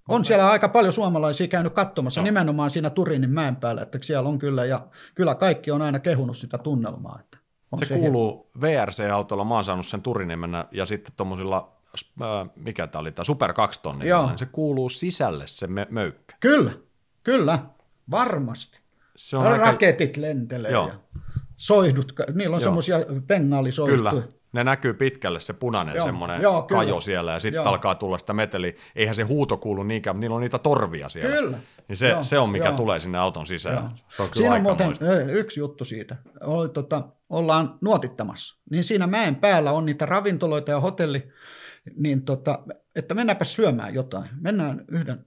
[0.08, 2.24] On siellä aika paljon suomalaisia käynyt katsomassa no.
[2.24, 6.36] nimenomaan siinä Turinin mäen päällä, että siellä on kyllä, ja kyllä kaikki on aina kehunut
[6.36, 7.18] sitä tunnelmaa.
[7.20, 7.38] Että
[7.78, 11.72] se, se kuuluu VRC-autolla, mä oon saanut sen Turinin mennä, ja sitten tuommoisilla,
[12.22, 16.36] äh, mikä tämä oli, tämä Super 2 tonni, niin se kuuluu sisälle se me- möykkä.
[16.40, 16.72] Kyllä,
[17.22, 17.58] kyllä,
[18.10, 18.80] varmasti.
[19.16, 20.20] Se on Raketit aika...
[20.20, 20.88] lentelee Joo.
[20.88, 20.94] ja
[21.56, 22.96] soihdut, niillä on semmoisia
[23.26, 24.10] pengaalisoihtuja.
[24.10, 28.18] Kyllä, ne näkyy pitkälle, se punainen joo, semmoinen joo, kajo siellä, ja sitten alkaa tulla
[28.18, 28.72] sitä meteliä.
[28.96, 31.36] Eihän se huuto kuulu niinkään, mutta niillä on niitä torvia siellä.
[31.36, 31.58] Kyllä.
[31.88, 32.76] Niin se, joo, se on, mikä joo.
[32.76, 33.76] tulee sinne auton sisään.
[33.76, 33.88] Joo.
[34.08, 34.96] Se on kyllä siinä on muuten
[35.30, 36.16] yksi juttu siitä.
[36.40, 38.60] Oli, tota, ollaan nuotittamassa.
[38.70, 41.28] Niin siinä mäen päällä on niitä ravintoloita ja hotelli,
[41.96, 42.58] niin tota,
[42.96, 44.28] että mennäänpä syömään jotain.
[44.40, 45.26] Mennään yhden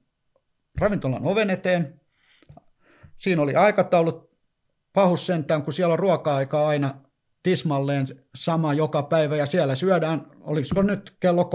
[0.79, 2.01] ravintolan oven eteen.
[3.15, 4.29] Siinä oli aikataulut
[4.93, 7.04] pahus sentään, kun siellä on ruoka-aika aina
[7.45, 11.49] tismalleen sama joka päivä ja siellä syödään, oliko nyt kello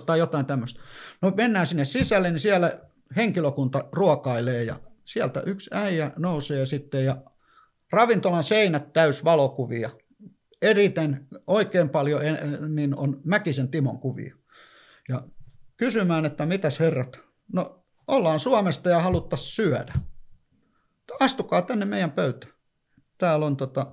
[0.00, 0.80] 13-14 tai jotain tämmöistä.
[1.22, 2.80] No mennään sinne sisälle, niin siellä
[3.16, 7.16] henkilökunta ruokailee ja sieltä yksi äijä nousee sitten ja
[7.92, 9.90] ravintolan seinät täys valokuvia.
[10.62, 12.22] Eriten oikein paljon
[12.68, 14.36] niin on Mäkisen Timon kuvia.
[15.08, 15.22] Ja
[15.76, 17.20] kysymään, että mitäs herrat,
[17.52, 19.92] no ollaan Suomesta ja haluttaisiin syödä.
[21.20, 22.52] Astukaa tänne meidän pöytään.
[23.18, 23.86] Täällä on tota,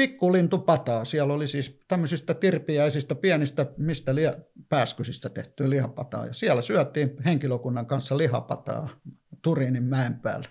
[0.00, 1.04] pikkulintupataa.
[1.04, 4.34] Siellä oli siis tämmöisistä tirpiäisistä pienistä, mistä lia,
[4.68, 6.26] pääskysistä tehtyä lihapataa.
[6.26, 8.88] Ja siellä syötiin henkilökunnan kanssa lihapataa
[9.42, 10.48] Turinin mäen päällä.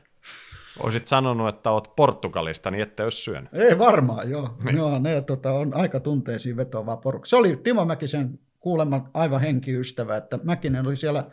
[0.79, 3.53] Olisit sanonut, että olet Portugalista, niin ette olisi syönyt.
[3.53, 4.57] Ei varmaan, joo.
[4.63, 4.77] Niin.
[4.77, 7.25] joo ne tota, on aika tunteisiin vetovaa porukka.
[7.25, 11.23] Se oli Timo Mäkisen kuulemma aivan henkiystävä, että Mäkinen oli siellä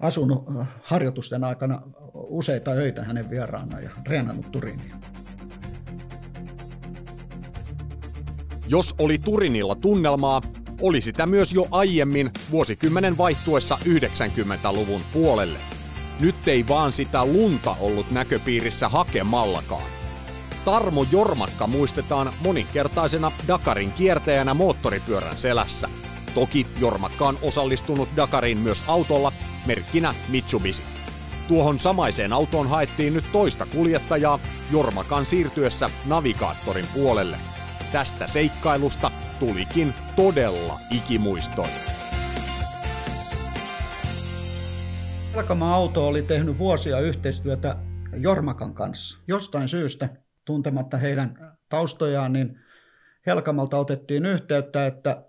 [0.00, 1.82] asunut äh, harjoitusten aikana
[2.14, 4.96] useita öitä hänen vieraana ja treenannut Turinia.
[8.68, 10.42] Jos oli Turinilla tunnelmaa,
[10.82, 15.58] oli sitä myös jo aiemmin vuosikymmenen vaihtuessa 90-luvun puolelle.
[16.20, 19.90] Nyt ei vaan sitä lunta ollut näköpiirissä hakemallakaan.
[20.64, 25.88] Tarmo Jormakka muistetaan moninkertaisena Dakarin kiertäjänä moottoripyörän selässä.
[26.34, 29.32] Toki Jormakka on osallistunut Dakariin myös autolla,
[29.66, 30.82] merkkinä Mitsubishi.
[31.48, 34.38] Tuohon samaiseen autoon haettiin nyt toista kuljettajaa
[34.70, 37.38] Jormakan siirtyessä navigaattorin puolelle–
[37.96, 41.80] Tästä seikkailusta tulikin todella ikimuistoinen.
[45.34, 47.76] Velkama Auto oli tehnyt vuosia yhteistyötä
[48.16, 49.18] Jormakan kanssa.
[49.28, 50.08] Jostain syystä,
[50.44, 52.60] tuntematta heidän taustojaan, niin
[53.26, 55.24] Helkamalta otettiin yhteyttä, että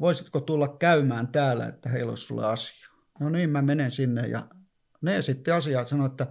[0.00, 2.88] voisitko tulla käymään täällä, että heillä olisi sulle asia.
[3.20, 4.42] No niin, mä menen sinne ja
[5.00, 6.26] ne esitti asiaa, sanoi, että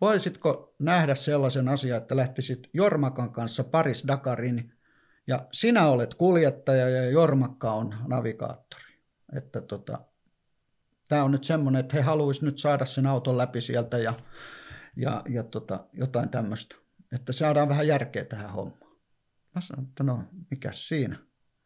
[0.00, 4.72] Voisitko nähdä sellaisen asian, että lähtisit Jormakan kanssa Paris Dakarin
[5.26, 8.98] ja sinä olet kuljettaja ja Jormakka on navigaattori.
[9.36, 10.00] Että tota,
[11.08, 14.14] tämä on nyt semmoinen, että he haluaisivat nyt saada sen auton läpi sieltä ja,
[14.96, 16.76] ja, ja tota, jotain tämmöistä.
[17.12, 18.92] Että saadaan vähän järkeä tähän hommaan.
[19.54, 21.16] Mä sanoin, että no, mikä siinä?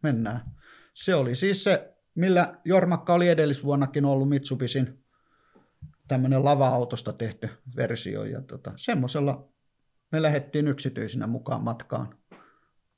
[0.02, 0.44] Mennään.
[0.92, 5.01] Se oli siis se, millä Jormakka oli edellisvuonnakin ollut Mitsubisin
[6.08, 8.24] tämmöinen lava-autosta tehty versio.
[8.24, 9.48] Ja tota, semmoisella
[10.12, 12.18] me lähdettiin yksityisinä mukaan matkaan.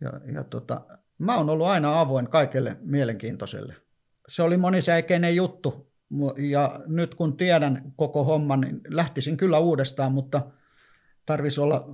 [0.01, 0.81] Ja, ja tota,
[1.19, 3.75] mä oon ollut aina avoin kaikelle mielenkiintoiselle.
[4.29, 5.93] Se oli monisäikeinen juttu,
[6.39, 10.51] ja nyt kun tiedän koko homman, niin lähtisin kyllä uudestaan, mutta
[11.27, 11.89] tarvisi olla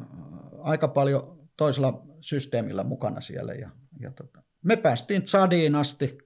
[0.63, 3.53] aika paljon toisella systeemillä mukana siellä.
[3.53, 6.19] Ja, ja tota, me päästiin Tsadiin asti.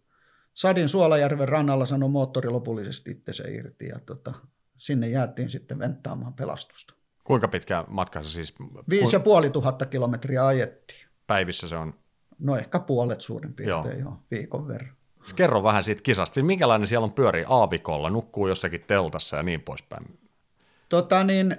[0.52, 3.86] Tsadin Suolajärven rannalla sanoi moottori lopullisesti itse irti.
[3.86, 4.34] Ja tota,
[4.76, 6.94] sinne jäätiin sitten venttaamaan pelastusta.
[7.24, 8.54] Kuinka pitkä matka se siis?
[8.90, 11.08] Viisi ja puoli tuhatta kilometriä ajettiin.
[11.26, 11.94] Päivissä se on?
[12.38, 14.10] No ehkä puolet suurin piirtein joo.
[14.10, 14.96] jo, viikon verran.
[15.36, 16.34] Kerro vähän siitä kisasta.
[16.34, 20.18] Siis minkälainen siellä on pyöri aavikolla, nukkuu jossakin teltassa ja niin poispäin?
[20.88, 21.56] Tota niin,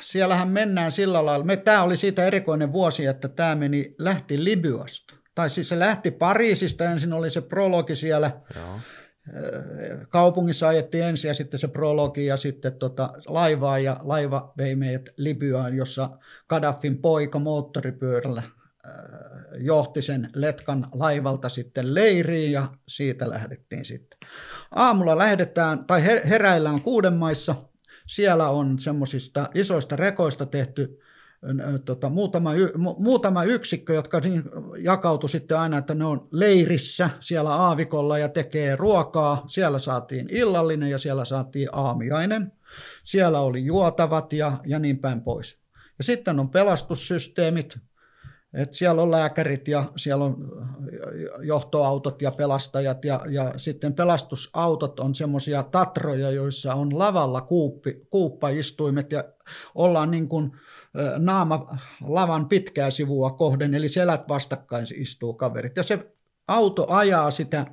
[0.00, 1.56] siellähän mennään sillä lailla.
[1.64, 5.14] Tämä oli siitä erikoinen vuosi, että tämä meni, lähti Libyasta.
[5.34, 8.40] Tai siis se lähti Pariisista, ensin oli se prologi siellä.
[8.54, 8.80] Joo
[10.08, 15.08] kaupungissa ajettiin ensin ja sitten se prologi ja sitten tota laivaa ja laiva vei meidät
[15.16, 16.10] Libyaan, jossa
[16.48, 18.42] Gaddafin poika moottoripyörällä
[19.58, 24.18] johti sen Letkan laivalta sitten leiriin ja siitä lähdettiin sitten.
[24.70, 27.54] Aamulla lähdetään, tai heräillään kuuden maissa.
[28.06, 31.00] Siellä on semmoisista isoista rekoista tehty
[31.84, 32.50] tota, muutama,
[32.98, 34.42] muutama yksikkö, jotka niin
[34.78, 39.44] jakautu sitten aina, että ne on leirissä siellä aavikolla ja tekee ruokaa.
[39.46, 42.52] Siellä saatiin illallinen ja siellä saatiin aamiainen.
[43.02, 45.58] Siellä oli juotavat ja, ja niin päin pois.
[45.98, 47.78] Ja sitten on pelastussysteemit,
[48.54, 50.36] et siellä on lääkärit ja siellä on
[51.42, 59.12] johtoautot ja pelastajat ja, ja sitten pelastusautot on semmoisia tatroja, joissa on lavalla kuuppi, kuuppaistuimet
[59.12, 59.24] ja
[59.74, 60.52] ollaan niin kuin
[61.18, 65.76] naama lavan pitkää sivua kohden, eli selät vastakkain istuu kaverit.
[65.76, 65.98] Ja se
[66.48, 67.66] auto ajaa sitä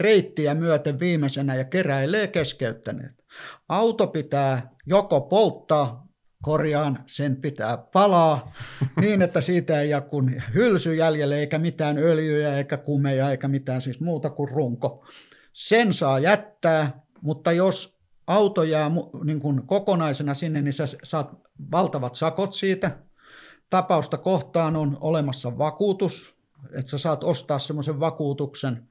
[0.00, 3.24] reittiä myöten viimeisenä ja keräilee keskeyttäneet.
[3.68, 6.06] Auto pitää joko polttaa,
[6.42, 8.52] korjaan, sen pitää palaa
[9.00, 13.80] niin, että siitä ei jää kuin hylsy jäljelle, eikä mitään öljyjä, eikä kumeja, eikä mitään
[13.80, 15.06] siis muuta kuin runko.
[15.52, 17.91] Sen saa jättää, mutta jos
[18.26, 18.90] auto jää
[19.24, 21.30] niin kuin kokonaisena sinne, niin sä saat
[21.72, 22.98] valtavat sakot siitä.
[23.70, 26.36] Tapausta kohtaan on olemassa vakuutus,
[26.72, 28.88] että sä saat ostaa semmoisen vakuutuksen.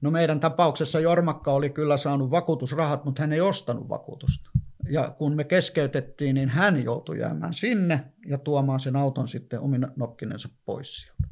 [0.00, 4.50] No meidän tapauksessa Jormakka oli kyllä saanut vakuutusrahat, mutta hän ei ostanut vakuutusta.
[4.90, 9.86] ja kun me keskeytettiin, niin hän joutui jäämään sinne ja tuomaan sen auton sitten omin
[9.96, 11.22] nokkinensa pois sieltä.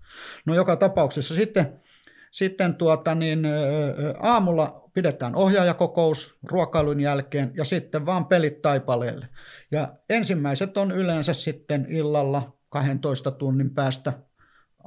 [0.46, 1.80] No joka tapauksessa sitten,
[2.30, 3.46] sitten tuota niin,
[4.20, 9.28] aamulla pidetään ohjaajakokous ruokailun jälkeen ja sitten vaan pelit taipaleelle.
[9.70, 14.12] Ja ensimmäiset on yleensä sitten illalla 12 tunnin päästä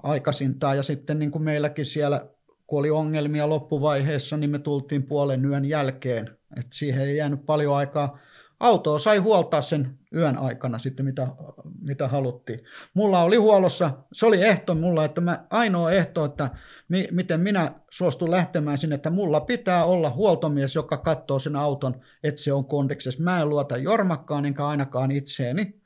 [0.04, 2.28] aikaisintaan ja sitten niin kuin meilläkin siellä
[2.68, 6.38] kun oli ongelmia loppuvaiheessa, niin me tultiin puolen yön jälkeen.
[6.58, 8.20] Et siihen ei jäänyt paljon aikaa.
[8.64, 11.28] Autoa sai huoltaa sen yön aikana sitten, mitä,
[11.82, 12.60] mitä haluttiin.
[12.94, 16.50] Mulla oli huollossa, se oli ehto mulla, että mä, ainoa ehto, että
[16.90, 22.02] mi, miten minä suostun lähtemään sinne, että mulla pitää olla huoltomies, joka katsoo sen auton,
[22.24, 23.24] että se on kondiksessa.
[23.24, 25.82] Mä en luota Jormakkaan enkä ainakaan itseeni.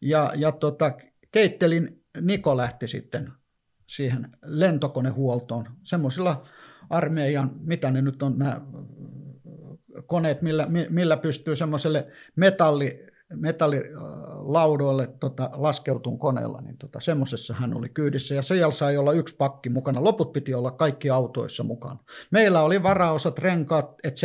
[0.00, 0.92] Ja, ja tota,
[1.32, 3.32] keittelin, Niko lähti sitten
[3.86, 5.66] siihen lentokonehuoltoon.
[5.82, 6.46] Semmoisilla
[6.90, 8.60] armeijan, mitä ne nyt on nämä
[10.06, 17.88] koneet, millä, millä pystyy semmoiselle metalli, metallilaudoille tota, laskeutuun koneella, niin tota, semmoisessa hän oli
[17.88, 18.34] kyydissä.
[18.34, 20.04] Ja siellä sai olla yksi pakki mukana.
[20.04, 21.98] Loput piti olla kaikki autoissa mukana.
[22.30, 24.22] Meillä oli varaosat, renkaat, etc.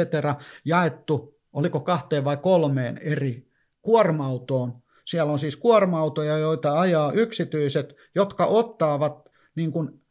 [0.65, 3.47] jaettu, oliko kahteen vai kolmeen eri
[3.81, 4.73] kuorma-autoon.
[5.05, 10.01] Siellä on siis kuorma-autoja, joita ajaa yksityiset, jotka ottavat niin kuin,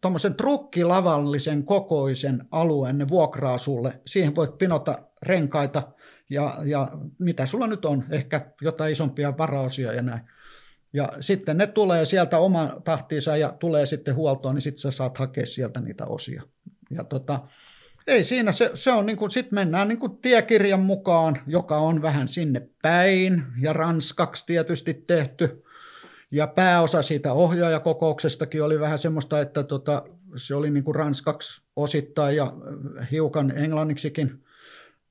[0.00, 4.00] tuommoisen trukkilavallisen kokoisen alueen ne vuokraa sulle.
[4.06, 5.92] Siihen voit pinota renkaita
[6.30, 10.20] ja, ja mitä sulla nyt on, ehkä jotain isompia varaosia ja näin.
[10.92, 15.18] Ja sitten ne tulee sieltä oma tahtiinsa ja tulee sitten huoltoon, niin sitten sä saat
[15.18, 16.42] hakea sieltä niitä osia.
[16.90, 17.40] Ja tota,
[18.06, 22.28] ei siinä, se, se on niin sitten mennään niin kuin tiekirjan mukaan, joka on vähän
[22.28, 25.64] sinne päin ja ranskaksi tietysti tehty.
[26.32, 30.02] Ja pääosa siitä ohjaajakokouksestakin oli vähän semmoista, että tota,
[30.36, 32.52] se oli niin kuin ranskaksi osittain ja
[33.10, 34.44] hiukan englanniksikin.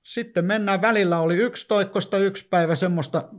[0.04, 3.30] Sitten mennään välillä, oli yksi toikkosta yksi päivä semmoista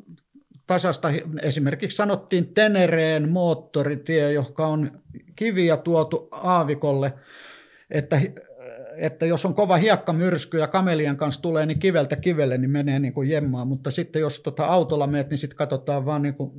[0.67, 1.09] tasasta,
[1.43, 5.01] esimerkiksi sanottiin Tenereen moottoritie, joka on
[5.37, 7.13] kiviä tuotu aavikolle,
[7.91, 8.21] että
[8.97, 13.13] että jos on kova hiekkamyrsky ja kamelien kanssa tulee, niin kiveltä kivelle, niin menee niin
[13.13, 16.53] kuin jemmaa, mutta sitten jos tota autolla meet, niin sitten katsotaan vaan niin kuin,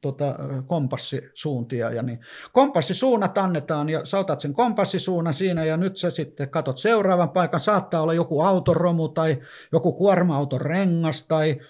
[0.00, 1.90] tota, kompassisuuntia.
[1.90, 2.20] Ja niin.
[2.52, 7.60] Kompassisuunnat annetaan ja sä otat sen kompassisuunnan siinä ja nyt sä sitten katot seuraavan paikan.
[7.60, 9.38] Saattaa olla joku autoromu tai
[9.72, 11.60] joku kuorma-auton rengas tai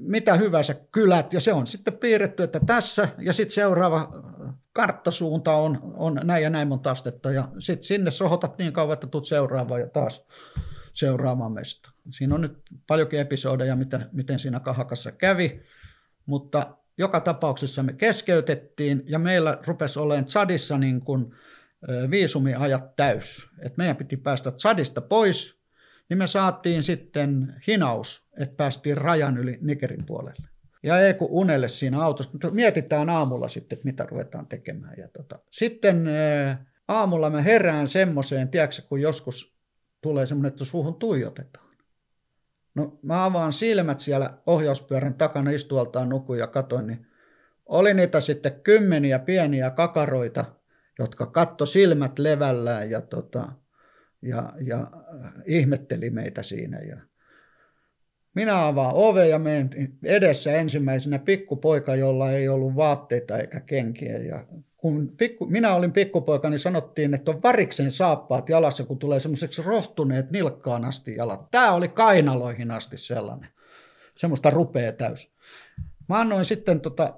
[0.00, 4.12] mitä hyvänsä kylät ja se on sitten piirretty, että tässä ja sitten seuraava
[4.72, 9.06] karttasuunta on, on näin ja näin monta astetta ja sitten sinne sohotat niin kauan, että
[9.06, 10.26] tulet seuraavaan ja taas
[10.92, 11.90] seuraavaan mesta.
[12.10, 15.62] Siinä on nyt paljonkin episodeja, miten, miten siinä kahakassa kävi,
[16.26, 21.34] mutta joka tapauksessa me keskeytettiin ja meillä rupesi olemaan Tsadissa niin kuin
[22.10, 23.48] viisumiajat täys.
[23.62, 25.58] Et meidän piti päästä Tsadista pois,
[26.08, 30.48] niin me saatiin sitten hinaus, että päästiin rajan yli Nigerin puolelle.
[30.82, 32.50] Ja ei kun unelle siinä autossa.
[32.50, 34.94] Mietitään aamulla sitten, että mitä ruvetaan tekemään.
[34.98, 35.38] Ja tota.
[35.50, 36.08] Sitten
[36.88, 39.58] aamulla mä herään semmoiseen, tiedätkö, kun joskus
[40.00, 41.68] tulee semmoinen, että suuhun tuijotetaan.
[42.74, 47.06] No mä avaan silmät siellä ohjauspyörän takana istualtaan nukuin ja katoin, niin
[47.66, 50.44] oli niitä sitten kymmeniä pieniä kakaroita,
[50.98, 53.52] jotka katto silmät levällään ja, tota,
[54.22, 54.86] ja, ja
[55.46, 56.78] ihmetteli meitä siinä.
[56.78, 56.96] Ja
[58.34, 59.70] minä avaan ove ja menen
[60.04, 64.18] edessä ensimmäisenä pikkupoika, jolla ei ollut vaatteita eikä kenkiä.
[64.18, 64.44] Ja
[64.76, 69.62] kun pikku, minä olin pikkupoika, niin sanottiin, että on variksen saappaat jalassa, kun tulee semmoiseksi
[69.62, 71.50] rohtuneet nilkkaan asti jalat.
[71.50, 73.50] Tämä oli kainaloihin asti sellainen.
[74.16, 75.32] Semmoista rupea täys.
[76.08, 77.14] Mä annoin sitten tota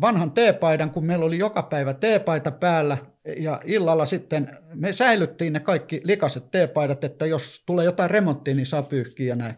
[0.00, 2.98] vanhan teepaidan, kun meillä oli joka päivä teepaita päällä,
[3.36, 8.66] ja illalla sitten me säilyttiin ne kaikki likaset teepaidat, että jos tulee jotain remonttia, niin
[8.66, 9.54] saa pyyhkiä ja näin.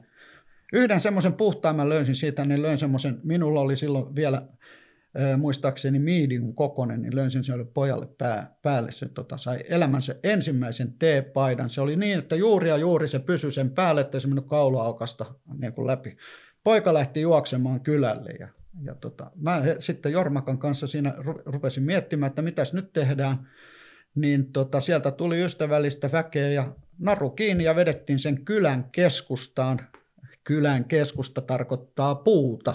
[0.72, 4.42] Yhden semmoisen puhtaimman löysin siitä, niin löin semmoisen, minulla oli silloin vielä
[5.36, 8.92] muistaakseni medium kokonen, niin löysin sen pojalle pää, päälle.
[8.92, 11.70] Se tota, sai elämänsä ensimmäisen T-paidan.
[11.70, 15.34] Se oli niin, että juuri ja juuri se pysyi sen päälle, että se mennyt kaulaaukasta
[15.58, 16.16] niin kuin läpi.
[16.64, 18.48] Poika lähti juoksemaan kylälle ja,
[18.82, 21.14] ja tota, mä sitten Jormakan kanssa siinä
[21.46, 23.48] rupesin miettimään, että mitäs nyt tehdään.
[24.14, 29.80] Niin tota, sieltä tuli ystävällistä väkeä ja naru kiinni ja vedettiin sen kylän keskustaan
[30.44, 32.74] kylän keskusta tarkoittaa puuta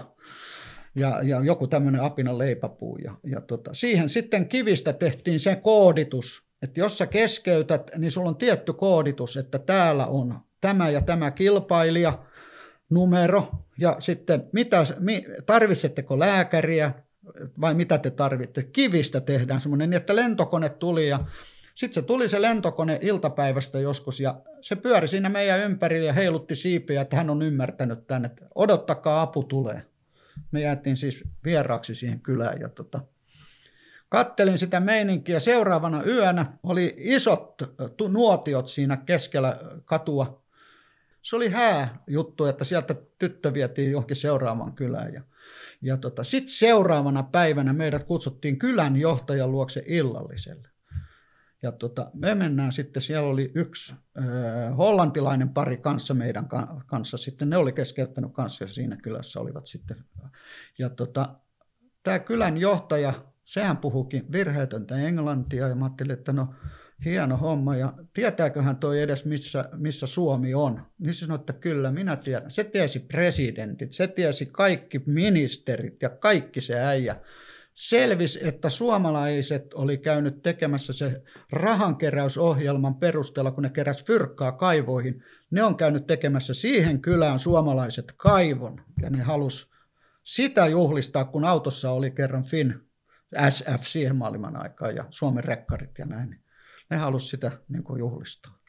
[0.95, 2.97] ja, ja joku tämmöinen apina leipäpuu.
[2.97, 8.29] Ja, ja tota, siihen sitten kivistä tehtiin se kooditus, että jos sä keskeytät, niin sulla
[8.29, 12.19] on tietty kooditus, että täällä on tämä ja tämä kilpailija,
[12.89, 13.47] numero,
[13.79, 14.83] ja sitten mitä,
[15.45, 16.91] tarvitsetteko lääkäriä
[17.61, 18.63] vai mitä te tarvitte.
[18.63, 21.19] Kivistä tehdään semmoinen, niin että lentokone tuli ja
[21.77, 26.55] Sitten se tuli se lentokone iltapäivästä joskus ja se pyöri siinä meidän ympärillä ja heilutti
[26.55, 29.85] siipiä, että hän on ymmärtänyt tänne, että odottakaa apu tulee.
[30.51, 33.01] Me jäätiin siis vieraaksi siihen kylään ja tota,
[34.09, 35.39] kattelin sitä meininkiä.
[35.39, 37.61] Seuraavana yönä oli isot
[38.09, 40.43] nuotiot siinä keskellä katua.
[41.21, 45.13] Se oli hää juttu, että sieltä tyttö vietiin johonkin seuraavaan kylään.
[45.13, 45.21] Ja,
[45.81, 50.76] ja tota, sitten seuraavana päivänä meidät kutsuttiin kylän johtajan luokse illalliselle.
[51.67, 56.47] Ja tota, me mennään sitten, siellä oli yksi äh, hollantilainen pari kanssa meidän
[56.85, 59.97] kanssa, sitten ne oli keskeyttänyt kanssa ja siinä kylässä olivat sitten.
[60.77, 61.35] Ja tota,
[62.03, 63.13] tämä kylän johtaja,
[63.43, 66.53] sehän puhukin virheetöntä englantia ja mä ajattelin, että no
[67.05, 70.81] hieno homma ja tietääköhän toi edes missä, missä Suomi on.
[70.99, 72.51] Niin se sanoi, että kyllä minä tiedän.
[72.51, 77.15] Se tiesi presidentit, se tiesi kaikki ministerit ja kaikki se äijä
[77.77, 85.23] selvisi, että suomalaiset oli käynyt tekemässä se rahankeräysohjelman perusteella, kun ne keräs fyrkkaa kaivoihin.
[85.51, 89.71] Ne on käynyt tekemässä siihen kylään suomalaiset kaivon ja ne halus
[90.23, 92.75] sitä juhlistaa, kun autossa oli kerran Fin
[93.49, 96.41] SF siihen maailman aikaan ja Suomen rekkarit ja näin.
[96.89, 98.59] Ne halusi sitä niin kuin juhlistaa.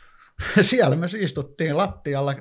[0.60, 2.34] Siellä me istuttiin lattialla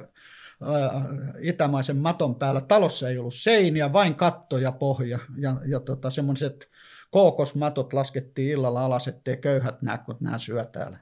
[1.42, 2.62] itämaisen maton päällä.
[2.62, 5.20] Talossa ei ollut seiniä, vain katto ja pohja.
[5.38, 6.70] Ja, ja tota, semmoiset
[7.12, 11.00] kookosmatot laskettiin illalla alas, ettei köyhät näe, kun nämä syö täällä.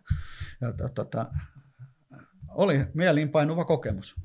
[0.61, 1.25] Ja, tota,
[2.49, 4.15] oli mieliinpainuva kokemus.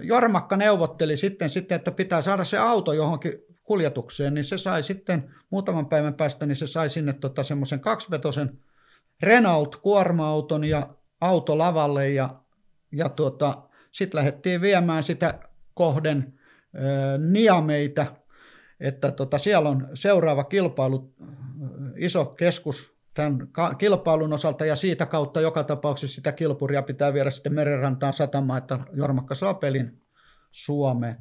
[0.00, 3.32] Jormakka neuvotteli sitten, sitten, että pitää saada se auto johonkin
[3.62, 8.58] kuljetukseen, niin se sai sitten muutaman päivän päästä, niin se sai sinne tota, semmoisen kaksivetosen
[9.22, 10.88] Renault kuorma-auton ja
[11.20, 12.40] auto lavalle ja,
[12.92, 13.62] ja tuota,
[13.94, 15.38] sitten lähdettiin viemään sitä
[15.74, 16.34] kohden
[17.30, 18.06] niameita,
[18.80, 21.14] että tota, siellä on seuraava kilpailu,
[21.96, 27.54] iso keskus tämän kilpailun osalta ja siitä kautta joka tapauksessa sitä kilpuria pitää viedä sitten
[27.54, 30.02] merenrantaan satamaan, että Jormakka saa pelin
[30.50, 31.16] Suomeen.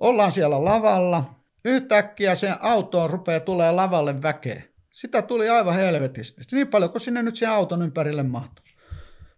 [0.00, 1.34] Ollaan siellä lavalla.
[1.64, 4.62] Yhtäkkiä se autoon rupeaa tulee lavalle väkeä.
[4.92, 6.40] Sitä tuli aivan helvetisti.
[6.52, 8.64] Niin paljon kuin sinne nyt sen auton ympärille mahtuu.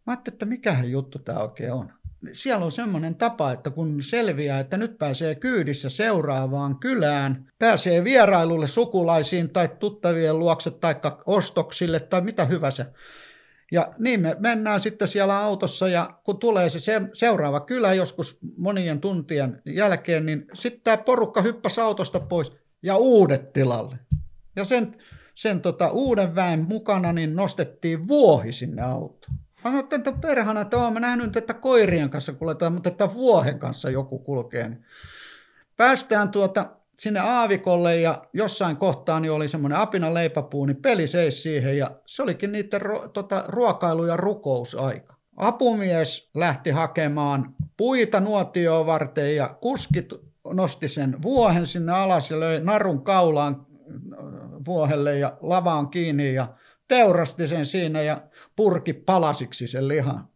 [0.07, 2.02] Mä ajattelin, että mikähän juttu tämä oikein on
[2.33, 8.67] siellä on semmoinen tapa, että kun selviää, että nyt pääsee kyydissä seuraavaan kylään, pääsee vierailulle
[8.67, 10.95] sukulaisiin tai tuttavien luokse tai
[11.27, 12.87] ostoksille tai mitä hyvänsä.
[13.73, 16.79] Ja niin me mennään sitten siellä autossa ja kun tulee se
[17.13, 22.53] seuraava kylä joskus monien tuntien jälkeen, niin sitten tämä porukka hyppäsi autosta pois
[22.83, 23.99] ja uudet tilalle.
[24.57, 24.97] Ja sen,
[25.35, 29.35] sen tota, uuden väen mukana niin nostettiin vuohi sinne autoon.
[29.65, 33.91] Mä sanoin, että perhana, että olen nähnyt, että koirien kanssa kuljetaan, mutta että vuohen kanssa
[33.91, 34.69] joku kulkee.
[34.69, 34.85] Niin
[35.77, 36.67] päästään tuota
[36.99, 41.91] sinne aavikolle ja jossain kohtaa niin oli semmoinen apina leipäpuu, niin peli seis siihen ja
[42.07, 45.15] se olikin niiden ro, tota, ruokailu- ja rukousaika.
[45.37, 50.09] Apumies lähti hakemaan puita nuotioon varten ja kuskit
[50.53, 53.67] nosti sen vuohen sinne alas ja löi narun kaulaan
[54.67, 56.47] vuohelle ja lavaan kiinni ja
[56.89, 58.21] teurasti sen siinä ja
[58.57, 60.29] purki palasiksi sen lihan.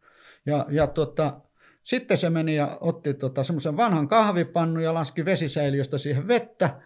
[0.46, 1.40] Ja, ja tota,
[1.82, 6.80] sitten se meni ja otti tota, semmoisen vanhan kahvipannun ja laski vesisäiliöstä siihen vettä,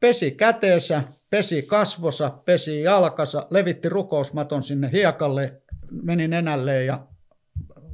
[0.00, 7.06] pesi käteensä, pesi kasvossa, pesi jalkansa, levitti rukousmaton sinne hiekalle, meni nenälleen ja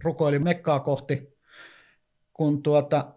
[0.05, 1.33] rukoili mekkaa kohti.
[2.33, 3.15] Kun tuota,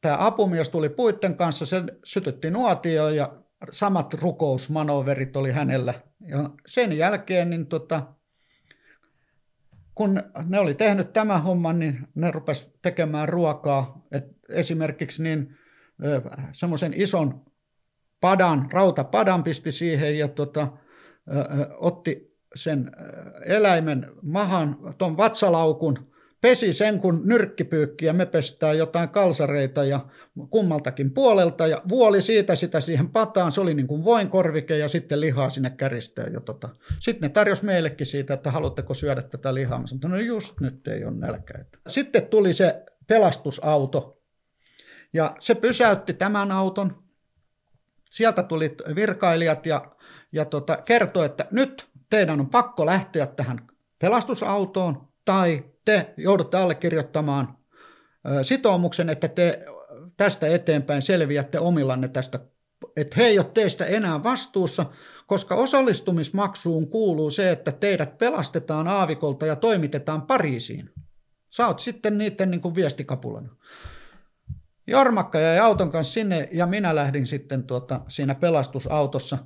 [0.00, 3.32] tämä apumies tuli puitten kanssa, se sytytti nuotio ja
[3.70, 5.94] samat rukousmanoverit oli hänellä.
[6.20, 8.02] Ja sen jälkeen niin tota,
[10.00, 14.06] kun ne oli tehnyt tämän homman, niin ne rupes tekemään ruokaa.
[14.12, 15.58] Et esimerkiksi niin,
[16.52, 17.44] semmoisen ison
[18.20, 20.68] padan, rautapadan pisti siihen ja tota,
[21.78, 22.90] otti sen
[23.46, 30.06] eläimen mahan, tuon vatsalaukun, pesi sen, kun nyrkkipyykkiä me pestään jotain kalsareita ja
[30.50, 33.52] kummaltakin puolelta ja vuoli siitä sitä siihen pataan.
[33.52, 36.26] Se oli niin kuin voinkorvike ja sitten lihaa sinne käristää.
[36.26, 36.68] Ja tota.
[37.00, 39.78] Sitten ne tarjosi meillekin siitä, että haluatteko syödä tätä lihaa.
[39.78, 41.54] Mä sanoin, no just nyt ei ole nälkä.
[41.88, 44.20] Sitten tuli se pelastusauto
[45.12, 47.02] ja se pysäytti tämän auton.
[48.10, 49.96] Sieltä tuli virkailijat ja,
[50.32, 53.58] ja tota, kertoi, että nyt teidän on pakko lähteä tähän
[53.98, 57.56] pelastusautoon tai te joudutte allekirjoittamaan
[58.42, 59.64] sitoumuksen, että te
[60.16, 62.40] tästä eteenpäin selviätte omillanne tästä,
[62.96, 64.86] että he ei ole teistä enää vastuussa,
[65.26, 70.90] koska osallistumismaksuun kuuluu se, että teidät pelastetaan aavikolta ja toimitetaan Pariisiin.
[71.50, 73.48] Sä oot sitten niiden niin kuin viestikapulana.
[74.86, 79.38] Jormakka jäi auton kanssa sinne ja minä lähdin sitten tuota, siinä pelastusautossa.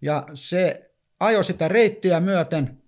[0.00, 0.90] Ja se
[1.20, 2.82] ajoi sitä reittiä myöten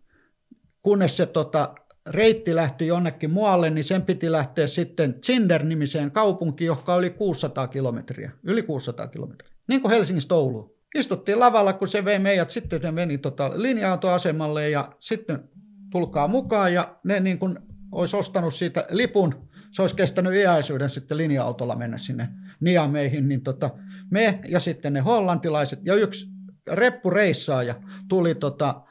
[0.83, 1.75] kunnes se tota,
[2.09, 8.31] reitti lähti jonnekin muualle, niin sen piti lähteä sitten Zinder-nimiseen kaupunkiin, joka oli 600 kilometriä,
[8.43, 10.79] yli 600 kilometriä, niin kuin Helsingistä Ouluun.
[10.95, 15.49] Istuttiin lavalla, kun se vei meidät, sitten se meni tota linja-autoasemalle ja sitten
[15.91, 17.59] tulkaa mukaan ja ne niin kuin
[17.93, 22.29] olisi ostanut siitä lipun, se olisi kestänyt iäisyyden sitten linja-autolla mennä sinne
[22.61, 23.71] Niameihin, niin tota,
[24.11, 26.29] me ja sitten ne hollantilaiset ja yksi
[26.71, 27.75] reppureissaaja
[28.09, 28.83] tuli tota,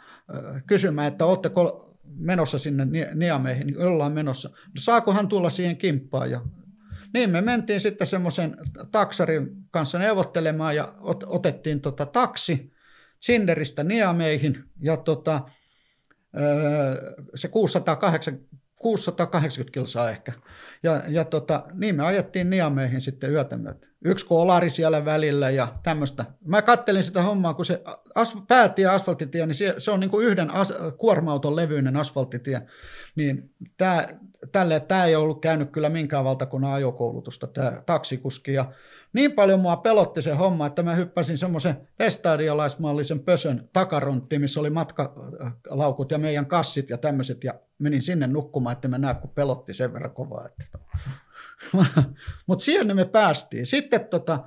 [0.67, 1.86] kysymään, että oletteko
[2.17, 4.49] menossa sinne Niameihin, niin ollaan menossa.
[4.49, 6.31] No, saakohan tulla siihen kimppaan?
[6.31, 6.41] Ja
[7.13, 8.57] niin me mentiin sitten semmoisen
[8.91, 12.71] taksarin kanssa neuvottelemaan ja ot, otettiin tota taksi
[13.25, 15.41] Cinderistä Niameihin ja tota,
[17.35, 18.47] se 680,
[18.81, 20.33] 680 kilsaa ehkä.
[20.83, 23.87] Ja, ja tota, niin me ajettiin Niameihin sitten yötä myötä.
[24.05, 26.25] Yksi kolari siellä välillä ja tämmöistä.
[26.45, 27.83] Mä kattelin sitä hommaa, kun se
[28.15, 32.61] as, päätie asfalttitie, niin se, se on niin kuin yhden as, kuorma-auton levyinen asfalttitie.
[33.15, 34.07] Niin tämä,
[34.51, 38.53] tälle, tämä ei ollut käynyt kyllä minkään valtakunnan ajokoulutusta, tämä taksikuski.
[38.53, 38.71] Ja
[39.13, 44.69] niin paljon mua pelotti se homma, että mä hyppäsin semmoisen estadialaismallisen pösön takaronttiin, missä oli
[44.69, 49.73] matkalaukut ja meidän kassit ja tämmöiset, ja menin sinne nukkumaan, että mä näe, kun pelotti
[49.73, 50.45] sen verran kovaa.
[50.45, 50.79] Että...
[52.47, 53.65] Mutta siellä me päästiin.
[53.65, 54.43] Sitten tota,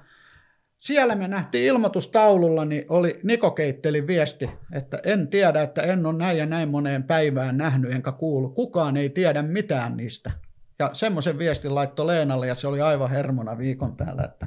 [0.76, 6.18] siellä me nähtiin ilmoitustaululla, niin oli Niko Keittelin viesti, että en tiedä, että en ole
[6.18, 8.48] näin ja näin moneen päivään nähnyt enkä kuulu.
[8.50, 10.30] Kukaan ei tiedä mitään niistä.
[10.78, 14.46] Ja semmoisen viestin laittoi Leenalle ja se oli aivan hermona viikon täällä, että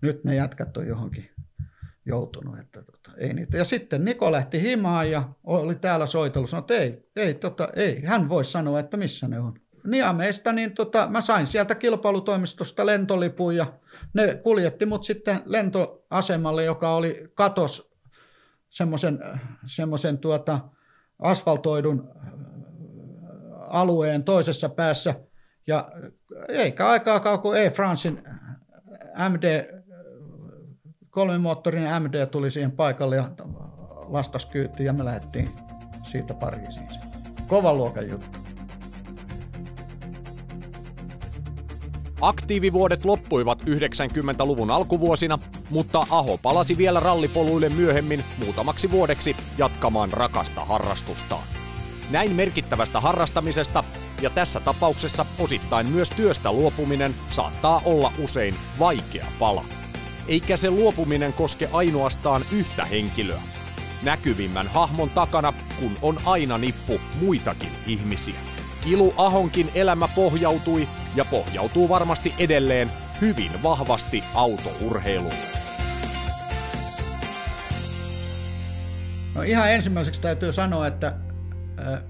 [0.00, 1.30] nyt ne jätkät on johonkin
[2.06, 2.58] joutunut.
[2.58, 3.56] Että tota, ei niitä.
[3.56, 6.52] Ja sitten Niko lähti himaan ja oli täällä soitellut.
[6.52, 9.61] että ei, ei, tota, ei, hän voi sanoa, että missä ne on.
[9.84, 13.66] Niameista, niin tota, mä sain sieltä kilpailutoimistosta lentolipun ja
[14.14, 17.92] ne kuljetti mut sitten lentoasemalle, joka oli katos
[18.68, 19.18] semmoisen
[19.64, 20.60] semmoisen tuota,
[21.18, 22.10] asfaltoidun
[23.68, 25.14] alueen toisessa päässä–
[25.66, 25.90] ja
[26.48, 28.22] eikä aikaa kun Air Francein
[29.28, 29.64] MD,
[31.10, 33.30] kolmimoottorinen MD tuli siihen paikalle ja
[34.08, 35.50] lastas kyytiin ja me lähdettiin
[36.02, 36.88] siitä Pariisiin.
[37.48, 38.41] Kova luokan juttu.
[42.22, 45.38] Aktiivivuodet loppuivat 90-luvun alkuvuosina,
[45.70, 51.42] mutta Aho palasi vielä rallipoluille myöhemmin muutamaksi vuodeksi jatkamaan rakasta harrastustaan.
[52.10, 53.84] Näin merkittävästä harrastamisesta
[54.20, 59.64] ja tässä tapauksessa osittain myös työstä luopuminen saattaa olla usein vaikea pala.
[60.28, 63.42] Eikä se luopuminen koske ainoastaan yhtä henkilöä.
[64.02, 68.51] Näkyvimmän hahmon takana, kun on aina nippu muitakin ihmisiä.
[68.84, 75.34] Kilu Ahonkin elämä pohjautui ja pohjautuu varmasti edelleen hyvin vahvasti autourheiluun.
[79.34, 81.14] No ihan ensimmäiseksi täytyy sanoa, että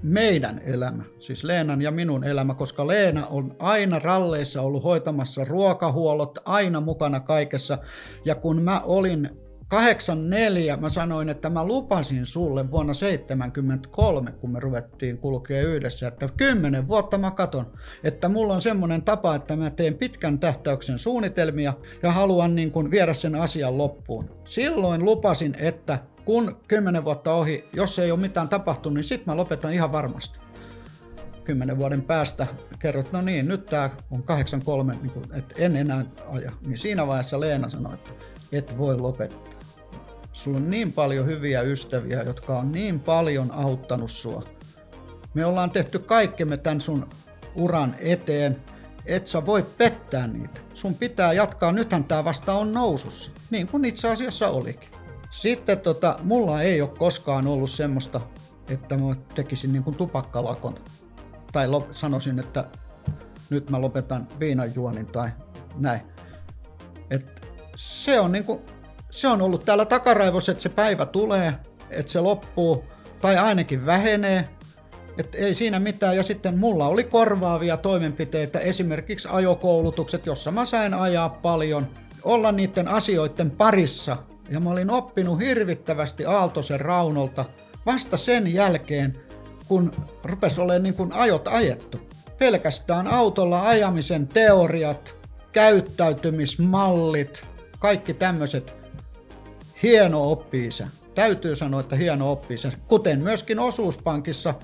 [0.02, 6.38] meidän elämä, siis Leenan ja minun elämä, koska Leena on aina ralleissa ollut hoitamassa ruokahuollot,
[6.44, 7.78] aina mukana kaikessa.
[8.24, 9.41] Ja kun mä olin
[9.72, 16.28] 84, mä sanoin, että mä lupasin sulle vuonna 73, kun me ruvettiin kulkea yhdessä, että
[16.36, 17.72] kymmenen vuotta mä katon,
[18.04, 22.90] että mulla on semmoinen tapa, että mä teen pitkän tähtäyksen suunnitelmia ja haluan niin kuin
[22.90, 24.30] viedä sen asian loppuun.
[24.44, 29.36] Silloin lupasin, että kun kymmenen vuotta ohi, jos ei ole mitään tapahtunut, niin sitten mä
[29.36, 30.38] lopetan ihan varmasti.
[31.44, 32.46] Kymmenen vuoden päästä
[32.78, 36.52] kerrot, no niin, nyt tämä on 83, niin kuin, että en enää aja.
[36.66, 38.10] Niin siinä vaiheessa Leena sanoi, että
[38.52, 39.61] et voi lopettaa.
[40.32, 44.42] Sulla on niin paljon hyviä ystäviä, jotka on niin paljon auttanut sua.
[45.34, 47.08] Me ollaan tehty kaikkemme tämän sun
[47.54, 48.56] uran eteen,
[49.06, 50.60] et sä voi pettää niitä.
[50.74, 54.88] Sun pitää jatkaa, nythän tämä vasta on nousussa, niin kuin itse asiassa olikin.
[55.30, 58.20] Sitten tota, mulla ei ole koskaan ollut semmoista,
[58.68, 60.74] että mä tekisin niin kuin tupakkalakon.
[61.52, 62.64] Tai lop, sanoisin, että
[63.50, 65.30] nyt mä lopetan viinanjuonin tai
[65.76, 66.00] näin.
[67.10, 68.60] Et se, on niin kuin,
[69.12, 71.54] se on ollut täällä takaraivossa, että se päivä tulee,
[71.90, 72.84] että se loppuu
[73.20, 74.48] tai ainakin vähenee.
[75.18, 76.16] Et ei siinä mitään.
[76.16, 81.86] Ja sitten mulla oli korvaavia toimenpiteitä, esimerkiksi ajokoulutukset, jossa mä sain ajaa paljon,
[82.24, 84.16] olla niiden asioiden parissa
[84.50, 87.44] ja mä olin oppinut hirvittävästi Aaltosen Raunolta
[87.86, 89.20] vasta sen jälkeen,
[89.68, 89.92] kun
[90.24, 92.00] rupesi olemaan niin kuin ajot ajettu.
[92.38, 95.16] Pelkästään autolla ajamisen teoriat,
[95.52, 97.46] käyttäytymismallit,
[97.78, 98.81] kaikki tämmöiset.
[99.82, 100.68] Hieno oppii
[101.14, 102.56] Täytyy sanoa, että hieno oppii
[102.88, 104.54] Kuten myöskin osuuspankissa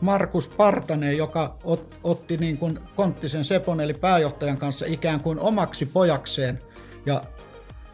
[0.00, 5.86] Markus Partanen, joka ot, otti niin kuin Konttisen Sepon eli pääjohtajan kanssa ikään kuin omaksi
[5.86, 6.60] pojakseen
[7.06, 7.22] ja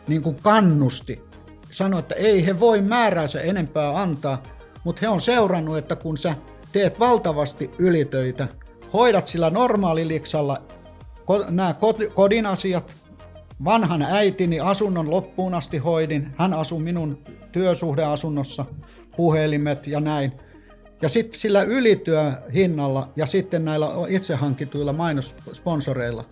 [0.09, 1.23] niin kuin kannusti.
[1.71, 4.43] Sanoi, että ei he voi määräänsä enempää antaa,
[4.85, 6.35] mutta he on seurannut, että kun sä
[6.73, 8.49] teet valtavasti ylitöitä,
[8.93, 10.63] hoidat sillä normaaliliksalla
[11.51, 11.75] nämä
[12.15, 12.93] kodin asiat,
[13.65, 17.19] vanhan äitini asunnon loppuun asti hoidin, hän asui minun
[17.53, 18.65] työsuhdeasunnossa,
[19.17, 20.33] puhelimet ja näin.
[21.03, 26.25] Ja sitten sillä ylityöhinnalla ja sitten näillä itse hankituilla mainossponsoreilla,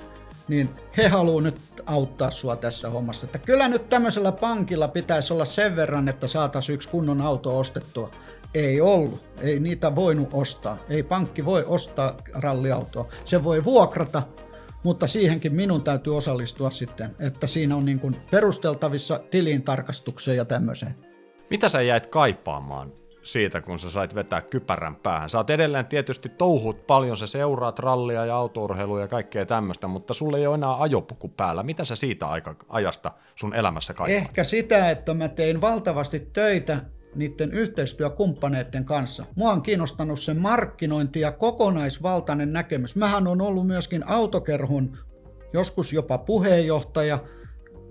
[0.48, 3.26] niin he haluavat nyt auttaa sua tässä hommassa.
[3.26, 8.10] Että kyllä nyt tämmöisellä pankilla pitäisi olla sen verran, että saataisiin yksi kunnon auto ostettua.
[8.54, 10.78] Ei ollut, ei niitä voinut ostaa.
[10.88, 13.08] Ei pankki voi ostaa ralliautoa.
[13.24, 14.22] Se voi vuokrata,
[14.82, 20.94] mutta siihenkin minun täytyy osallistua sitten, että siinä on niin kuin perusteltavissa tilintarkastukseen ja tämmöiseen.
[21.50, 22.92] Mitä sä jäit kaipaamaan
[23.22, 25.30] siitä, kun sä sait vetää kypärän päähän.
[25.30, 30.14] Sä oot edelleen tietysti touhut paljon, sä seuraat rallia ja autourheilua ja kaikkea tämmöistä, mutta
[30.14, 31.62] sulle ei ole enää ajopuku päällä.
[31.62, 34.22] Mitä sä siitä aika, ajasta sun elämässä kaipaat?
[34.22, 36.80] Ehkä sitä, että mä tein valtavasti töitä
[37.14, 39.24] niiden yhteistyökumppaneiden kanssa.
[39.36, 42.96] Mua on kiinnostanut se markkinointi ja kokonaisvaltainen näkemys.
[42.96, 44.98] Mähän on ollut myöskin autokerhon
[45.52, 47.18] joskus jopa puheenjohtaja,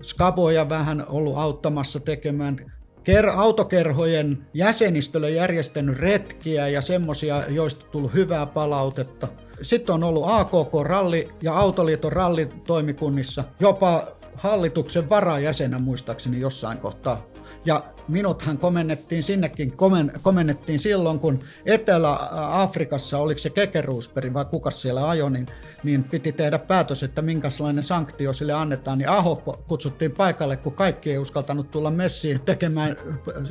[0.02, 2.56] Skaboja vähän ollut auttamassa tekemään
[3.04, 9.28] ker- autokerhojen jäsenistölle järjestänyt retkiä ja semmoisia, joista tullut hyvää palautetta.
[9.62, 17.31] Sitten on ollut AKK-ralli ja Autoliiton rallitoimikunnissa, jopa hallituksen varajäsenä muistaakseni jossain kohtaa
[17.64, 25.08] ja minuthan komennettiin sinnekin, komen, komennettiin silloin, kun Etelä-Afrikassa, oliko se Kekeruusperi vai kuka siellä
[25.08, 25.46] ajo, niin,
[25.84, 28.98] niin piti tehdä päätös, että minkälainen sanktio sille annetaan.
[28.98, 29.36] Niin Aho
[29.68, 32.96] kutsuttiin paikalle, kun kaikki ei uskaltanut tulla messiin tekemään,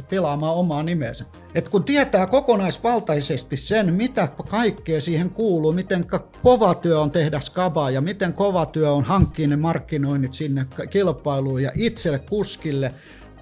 [0.09, 1.25] pilaamaan omaa nimeensä.
[1.55, 6.05] Et kun tietää kokonaisvaltaisesti sen, mitä kaikkea siihen kuuluu, miten
[6.43, 11.63] kova työ on tehdä skabaa ja miten kova työ on hankkia ne markkinoinnit sinne kilpailuun
[11.63, 12.91] ja itselle kuskille,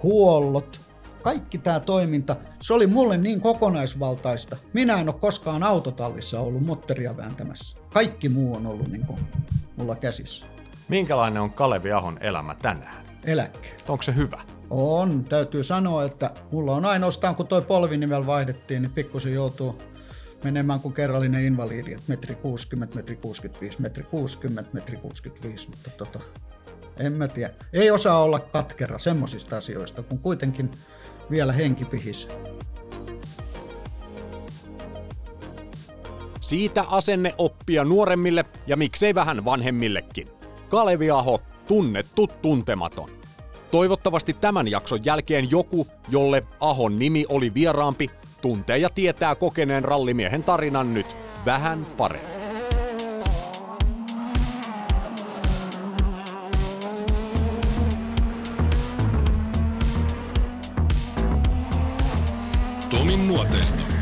[0.03, 0.79] huollot,
[1.21, 4.57] kaikki tämä toiminta, se oli mulle niin kokonaisvaltaista.
[4.73, 7.77] Minä en ole koskaan autotallissa ollut motteria vääntämässä.
[7.93, 9.19] Kaikki muu on ollut niin kuin
[9.77, 10.45] mulla käsissä.
[10.89, 13.05] Minkälainen on Kalevi Ahon elämä tänään?
[13.25, 13.83] Eläkkeellä.
[13.87, 14.41] Onko se hyvä?
[14.69, 15.23] On.
[15.23, 19.75] Täytyy sanoa, että mulla on ainoastaan, kun toi polvinivel vaihdettiin, niin pikkusen joutuu
[20.43, 26.19] menemään kuin kerrallinen invalidi, että metri 60, metri 65, metri 60, metri 65, mutta tota,
[26.99, 27.53] en mä tiedä.
[27.73, 30.71] Ei osaa olla katkera semmoisista asioista, kun kuitenkin
[31.31, 32.27] vielä henki pihis.
[36.41, 40.27] Siitä asenne oppia nuoremmille ja miksei vähän vanhemmillekin.
[40.69, 43.09] Kalevi Aho, tunnettu tuntematon.
[43.71, 48.09] Toivottavasti tämän jakson jälkeen joku, jolle Ahon nimi oli vieraampi,
[48.41, 51.15] tuntee ja tietää kokeneen rallimiehen tarinan nyt
[51.45, 52.38] vähän paremmin.
[62.89, 63.98] Tomin nuoteista.